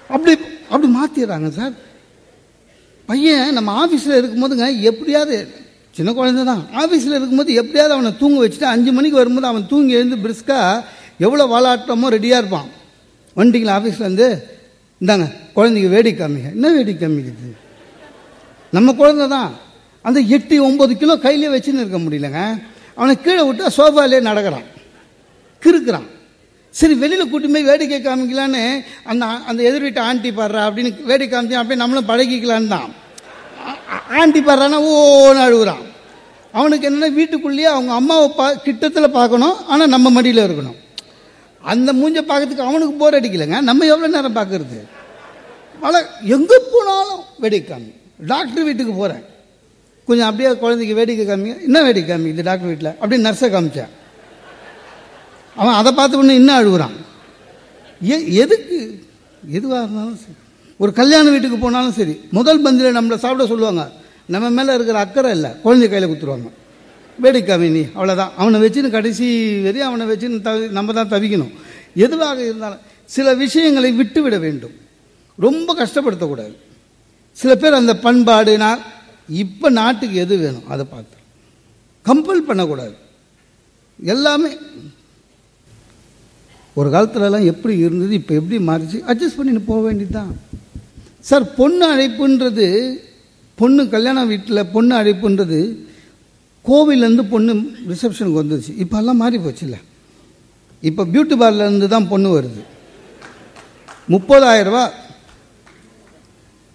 [0.09, 0.33] அப்படி
[0.71, 1.73] அப்படி மாத்திடுறாங்க சார்.
[3.09, 5.37] பையன் நம்ம ஆஃபீஸில் இருக்கும்போதுங்க எப்படியாவது
[5.97, 10.17] சின்ன குழந்தை தான் ஆஃபீஸில் இருக்கும்போது எப்படியாவது அவனை தூங்க வச்சுட்டு அஞ்சு மணிக்கு வரும்போது அவன் தூங்கி எழுந்து
[10.23, 10.69] பிரிஸ்காக
[11.19, 12.69] எவ்வளோ வாலாட்டமோ ரெடியாக இருப்பான்.
[13.37, 14.27] வண்டிங்களா ஆஃபீஸ்லேருந்து
[15.01, 16.49] இந்தாங்க குழந்தைங்க வேடி காமிங்க.
[16.57, 17.51] என்ன வேடி காமிக்குது
[18.75, 19.51] நம்ம குழந்தை தான்.
[20.07, 22.41] அந்த எட்டு ஒம்பது கிலோ கையிலே வச்சுன்னு இருக்க முடியலங்க.
[22.97, 24.67] அவனை கீழே விட்டா சோஃபாலே நடக்கிறான்.
[25.63, 26.07] கிறுக்கிறான்.
[26.79, 28.61] சரி வெளியில் கூட்டி போய் வேடிக்கை காமிக்கலான்னு
[29.11, 32.89] அந்த அந்த எதிர் வீட்டு ஆண்டி பாடுறா அப்படின்னு வேடிக்கை காமிச்சு அப்படியே நம்மளும் பழகிக்கலான்னு தான்.
[34.19, 35.83] ஆண்டி பாடுறான்னா ஓன்னு அழுகுறான்.
[36.59, 39.55] அவனுக்கு என்னன்னா வீட்டுக்குள்ளேயே அவங்க அம்மாவை பா கிட்டத்தில் பார்க்கணும்.
[39.71, 40.79] ஆனால் நம்ம மடியில் இருக்கணும்.
[41.71, 43.61] அந்த மூஞ்ச பார்க்கறதுக்கு அவனுக்கு போர் அடிக்கலைங்க.
[43.61, 44.79] நம்ம எவ்வளோ நேரம் பார்க்கறது?
[45.79, 46.01] மழை
[46.35, 47.91] எங்கே போனாலும் வேடிக்கை காமி.
[48.31, 49.23] டாக்டர் வீட்டுக்கு போகிறேன்
[50.07, 52.25] கொஞ்சம் அப்படியே குழந்தைக்கு வேடிக்கை காமிங்க என்ன வேடிக்கை காமி?
[52.25, 52.91] இது டாக்டர் வீட்டில்?
[52.99, 53.91] அப்படியே நர்ஸை காமிச்சேன்.
[55.55, 56.95] அவன் அதை பார்த்த உடனே இன்னும் அழுகுறான்.
[58.09, 58.77] ஏ எதுக்கு?
[59.49, 60.35] எதுவாக இருந்தாலும் சரி.
[60.77, 62.19] ஒரு கல்யாண வீட்டுக்கு போனாலும் சரி.
[62.31, 63.91] முதல் பந்தியில் நம்மளை சாப்பிட சொல்லுவாங்க.
[64.25, 65.51] நம்ம மேலே இருக்கிற அக்கறை இல்லை.
[65.61, 66.49] குழந்தை கையில் கொடுத்துருவாங்க.
[67.21, 69.27] வேடிக்காமி நீ அவ்வளோதான் அவனை வச்சுன்னு கடைசி
[69.65, 71.53] வரையும் அவனை வச்சுன்னு தவி நம்ம தான் தவிக்கணும்.
[72.05, 74.75] எதுவாக இருந்தாலும் சில விஷயங்களை விட்டுவிட வேண்டும்.
[75.35, 76.55] ரொம்ப கஷ்டப்படுத்தக்கூடாது.
[77.31, 78.81] சில பேர் அந்த பண்பாடுனால்
[79.43, 80.67] இப்போ நாட்டுக்கு எது வேணும்?
[80.67, 81.17] அதை பார்த்து.
[82.05, 82.95] கம்பல் பண்ணக்கூடாது.
[83.99, 84.49] எல்லாமே
[86.73, 90.39] ஒரு காலத்துலலாம் எப்படி இருந்தது இப்போ எப்படி மாறிச்சு அட்ஜஸ்ட் பண்ணிட்டு போக வேண்டியதுதான்.
[91.19, 92.67] சார் பொண்ணு அழைப்புன்றது
[93.55, 95.59] பொண்ணு கல்யாண வீட்டில் பொண்ணு அழைப்புன்றது
[96.67, 97.53] கோவிலேருந்து பொண்ணு
[97.89, 99.77] ரிசப்ஷனுக்கு வந்துச்சு இப்போ எல்லாம் மாறி போச்சுல்ல.
[100.81, 102.61] இப்போ பியூட்டி பார்லர்லேருந்து தான் பொண்ணு வருது.
[104.09, 104.91] முப்பதாயிரம் ரூபா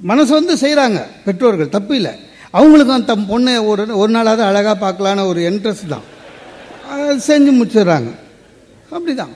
[0.00, 2.12] மனசு வந்து செய்கிறாங்க பெற்றோர்கள் தப்பு இல்லை.
[2.52, 6.04] அவங்களுக்கும் தம் பொண்ணை ஒரு ஒரு நாளாவது அழகாக பார்க்கலான்னு ஒரு இன்ட்ரெஸ்ட் தான்.
[7.26, 8.10] செஞ்சு முடிச்சிடுறாங்க.
[8.90, 9.34] அப்படிதான்.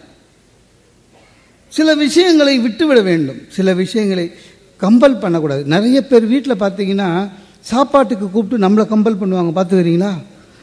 [1.69, 3.41] சில விஷயங்களை விட்டுவிட வேண்டும்.
[3.49, 4.33] சில விஷயங்களை
[4.81, 5.65] கம்பல் பண்ணக்கூடாது.
[5.65, 9.53] நிறைய பேர் வீட்டில் பார்த்தீங்கன்னா சாப்பாட்டுக்கு கூப்பிட்டு நம்மளை கம்பல் பண்ணுவாங்க.
[9.59, 10.13] பார்த்துக்கிறீங்களா?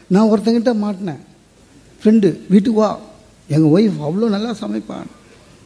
[0.09, 1.19] நான் ஒருத்தங்கிட்ட மாட்டினேன்.
[2.03, 2.99] ஃப்ரெண்டு வீட்டுக்கு வா.
[3.47, 5.05] எங்கள் ஒய்ஃப் அவ்வளோ நல்லா சமைப்பான்.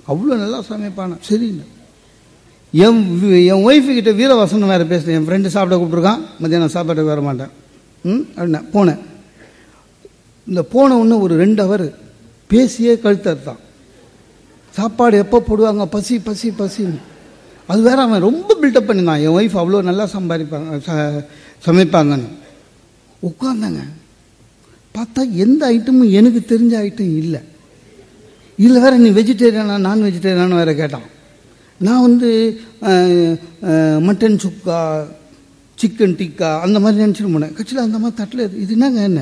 [0.07, 1.17] அவ்வளோ நல்லா சமைப்பான்.
[1.29, 1.63] சரின்னு
[2.71, 5.27] என் என் ஒய்ஃபுக்கிட்ட வீரவசனம் வேறு பேசினேன்.
[5.27, 7.47] என் ஃப்ரெண்டு சாப்பிட கூப்பிட்ருக்கான் மத்தியானம் சாப்பாட்டுக்கு வர மாட்டேன்.
[8.01, 8.99] ம் அப்படின்னா போனேன்.
[10.47, 11.97] இந்த போன ஒன்று ஒரு ரெண்டு அவர்
[12.47, 13.57] பேசியே கழுத்தறுத்தான்.
[14.71, 15.85] சாப்பாடு எப்போ போடுவாங்க?
[15.85, 16.97] பசி பசி பசின்னு.
[17.67, 19.21] அது வேற அவன் ரொம்ப பில்டப் பண்ணியிருந்தான்.
[19.21, 21.25] என் ஒய்ஃப் அவ்வளோ நல்லா சம்பாதிப்பாங்க ச-
[21.65, 22.27] சமைப்பாங்கன்னு.
[23.23, 23.83] உட்காந்தாங்க
[24.95, 27.41] பார்த்தா எந்த ஐட்டமும் எனக்கு தெரிஞ்ச ஐட்டம் இல்லை.
[28.63, 31.07] இதில் வேறு நீ வெஜிடேரியனா நான் வெஜிடேரியனானு வேறு கேட்டான்.
[31.85, 32.29] நான் வந்து
[34.07, 34.79] மட்டன் சுக்கா
[35.77, 37.55] சிக்கன் டிக்கா அந்த மாதிரி நினச்சிட்டு போனேன்.
[37.57, 39.21] கட்சியில் அந்த மாதிரி தட்டில் இது என்னங்க என்ன?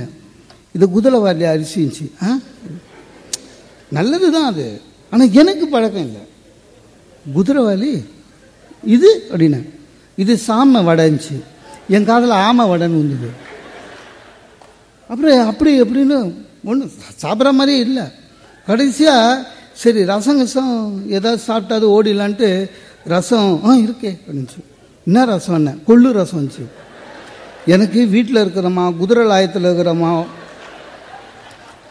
[0.75, 2.31] இது குதிரைவாலி அரிசி இருந்துச்சு ஆ?
[3.97, 4.65] நல்லது தான் அது.
[5.13, 6.23] ஆனால் எனக்கு பழக்கம் இல்லை.
[7.37, 7.91] குதிரைவாலி
[8.95, 9.61] இது அப்படின்னா
[10.17, 11.35] இது சாம வடைஞ்சி
[11.95, 13.29] என் காதில் ஆமை வடைன்னு வந்துது.
[15.11, 16.17] அப்புறம் அப்படி எப்படின்னு
[16.69, 16.91] ஒன்றும்
[17.23, 18.05] சாப்பிட்ற மாதிரியே இல்லை.
[18.67, 19.45] கடைசியாக
[19.81, 20.75] சரி ரசம் கசம்
[21.17, 22.49] ஏதாவது சாப்பிட்டாது ஓடிடலான்ட்டு
[23.13, 24.59] ரசம் ஆ இருக்கே அப்படின்ச்சு
[25.07, 25.71] என்ன ரசம் என்ன?
[25.87, 26.65] கொள்ளு ரசம் வந்துச்சு
[27.73, 30.11] எனக்கு வீட்டில் இருக்கிறோமா குதிரை லாயத்தில் இருக்கிறோமா?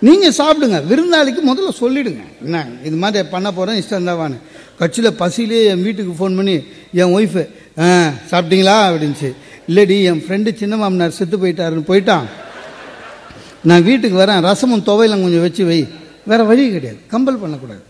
[0.06, 0.78] நீங்கள் சாப்பிடுங்க.
[0.90, 2.22] விருந்தாளிக்கு முதல்ல சொல்லிடுங்க.
[2.44, 4.38] என்ன இது மாதிரி பண்ண போகிறேன் இஷ்டம் தாவான்னு
[4.78, 6.54] கட்சியில் பசியிலே என் வீட்டுக்கு ஃபோன் பண்ணி
[7.00, 7.42] என் ஒய்ஃபு
[7.82, 7.88] ஆ
[8.30, 8.76] சாப்பிட்டீங்களா?
[8.90, 9.30] அப்படின்ச்சு
[9.70, 12.28] இல்லடி என் ஃப்ரெண்டு சின்ன மாமனார் செத்து போயிட்டாருன்னு போயிட்டான்.
[13.62, 15.88] நான் வீட்டுக்கு வரேன் ரசமும் துவையலும் கொஞ்சம் வச்சு வை.
[16.26, 16.98] வேற வழி கிடையாது.
[17.10, 17.82] கம்பல் பண்ணக்கூடாது.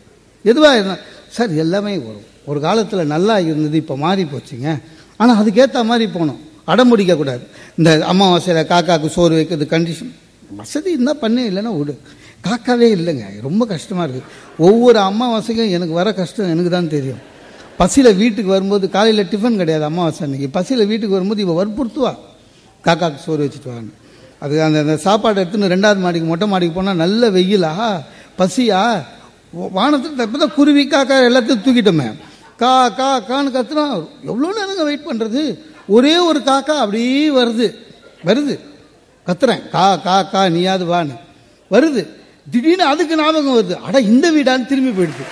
[0.43, 2.27] எதுவாக இருந்தால் சார் எல்லாமே வரும்.
[2.45, 4.81] ஒரு காலத்தில் நல்லா இருந்தது இப்போ மாறி போச்சுங்க.
[5.17, 6.41] ஆனால் அதுக்கேற்ற மாதிரி போகணும்.
[6.65, 7.41] அடம் பிடிக்கக்கூடாது
[7.77, 10.13] இந்த அமாவாசையில் காக்காவுக்கு சோறு வைக்கிறது கண்டிஷன்
[10.57, 11.99] வசதி இருந்தால் பண்ணு இல்லைன்னா விடு.
[12.49, 13.25] காக்காவே இல்லைங்க.
[13.43, 14.23] ரொம்ப கஷ்டமாக இருக்குது
[14.59, 17.19] ஒவ்வொரு அமாவாசைக்கும் எனக்கு வர கஷ்டம் எனக்கு தான் தெரியும்.
[17.77, 20.49] பசியில் வீட்டுக்கு வரும்போது காலையில் டிஃபன் கிடையாது அமாவாசை அன்னைக்கு.
[20.49, 22.15] பசியில் வீட்டுக்கு வரும்போது இவள் வற்புறுத்துவா.
[22.85, 23.93] காக்காவுக்கு சோறு வச்சுட்டு வான்னு.
[24.41, 28.03] அது அந்த அந்த சாப்பாடு எடுத்துன்னு ரெண்டாவது மாடிக்கு மொட்டை மாடிக்கு போனால் நல்ல வெயிலா?
[28.39, 29.03] பசியா?
[29.53, 32.17] வானத்தில் இப்போ தான் குருவி காக்கா எல்லாத்தையும் தூக்கிட்டோமே.
[32.57, 33.85] கா கா கான்னு கத்துனா
[34.25, 35.43] எவ்வளோ நேரங்க வெயிட் பண்ணுறது
[35.87, 37.75] ஒரே ஒரு காக்கா அப்படியே வருது.
[38.25, 38.61] வருது.
[39.27, 39.69] கத்துறேன்.
[39.69, 41.17] கா கா கா நீயாவது வான்னு.
[41.71, 42.03] வருது.
[42.51, 43.75] திடீர்னு அதுக்கு ஞாபகம் வருது.
[43.75, 45.27] அட இந்த வீடான்னு திரும்பி போயிடுது.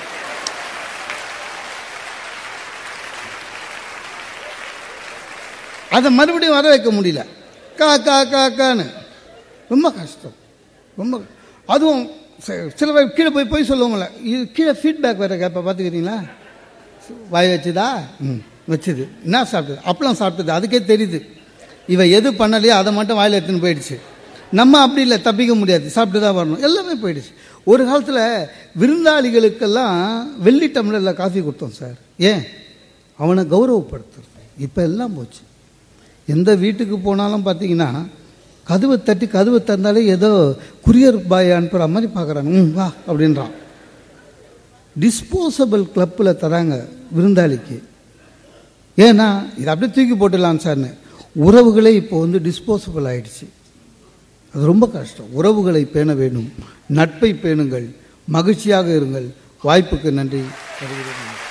[5.91, 7.23] அதை மறுபடியும் வர வைக்க முடியல.
[7.79, 8.87] கா கா கா கான்னு.
[9.69, 10.37] ரொம்ப கஷ்டம்.
[10.97, 11.21] ரொம்ப
[11.75, 12.05] அதுவும்
[12.79, 14.07] சில பேர் கீழே போய் போய் சொல்லுவாங்கல்ல.
[14.33, 16.19] இது கீழே ஃபீட்பேக் வேறு கேட்ப பார்த்துக்கிறீங்களா
[17.31, 17.89] வாய் வச்சுதா?
[18.21, 19.05] ம் வச்சுது.
[19.25, 19.81] என்ன சாப்பிட்டது?
[19.91, 20.53] அப்பளம் சாப்பிட்டது.
[20.59, 21.19] அதுக்கே தெரியுது.
[21.95, 23.97] இவன் எது பண்ணலையோ அதை மட்டும் வாயில் எடுத்துன்னு போயிடுச்சு.
[24.61, 25.87] நம்ம அப்படி இல்லை தப்பிக்க முடியாது.
[25.97, 26.63] சாப்பிட்டு தான் வரணும்.
[26.69, 27.33] எல்லாமே போயிடுச்சு.
[27.65, 28.49] ஒரு காலத்தில்
[28.81, 29.97] விருந்தாளிகளுக்கெல்லாம்
[30.39, 31.97] வெள்ளி டம்ளரில் காஃபி கொடுத்தோம் சார்.
[32.19, 32.43] ஏன்?
[33.17, 34.41] அவனை கௌரவப்படுத்துறது.
[34.67, 35.43] இப்போ எல்லாம் போச்சு.
[36.29, 38.07] எந்த வீட்டுக்கு போனாலும் பார்த்தீங்கன்னா
[38.65, 40.55] கதவை தட்டி கதவை திறந்தாலே ஏதோ
[40.87, 42.51] குரியர் பாய் அனுப்புகிற மாதிரி பார்க்குறாங்க.
[42.57, 43.51] ம் வா அப்படின்றான்.
[45.01, 47.77] டிஸ்போசபிள் கிளப்பில் தராங்க விருந்தாளிக்கு.
[48.97, 50.95] ஏன்னா இதை அப்படியே தூக்கி போட்டுடலாம் சார்னு
[51.47, 53.47] உறவுகளே இப்போ வந்து டிஸ்போசபிள் ஆயிடுச்சு.
[54.55, 55.27] அது ரொம்ப கஷ்டம்.
[55.33, 56.53] உறவுகளை பேண வேண்டும்.
[56.87, 57.95] நட்பை பேணுங்கள்.
[58.25, 59.29] மகிழ்ச்சியாக இருங்கள்.
[59.65, 60.41] வாய்ப்புக்கு நன்றி.
[60.81, 61.48] வருகிறேன்.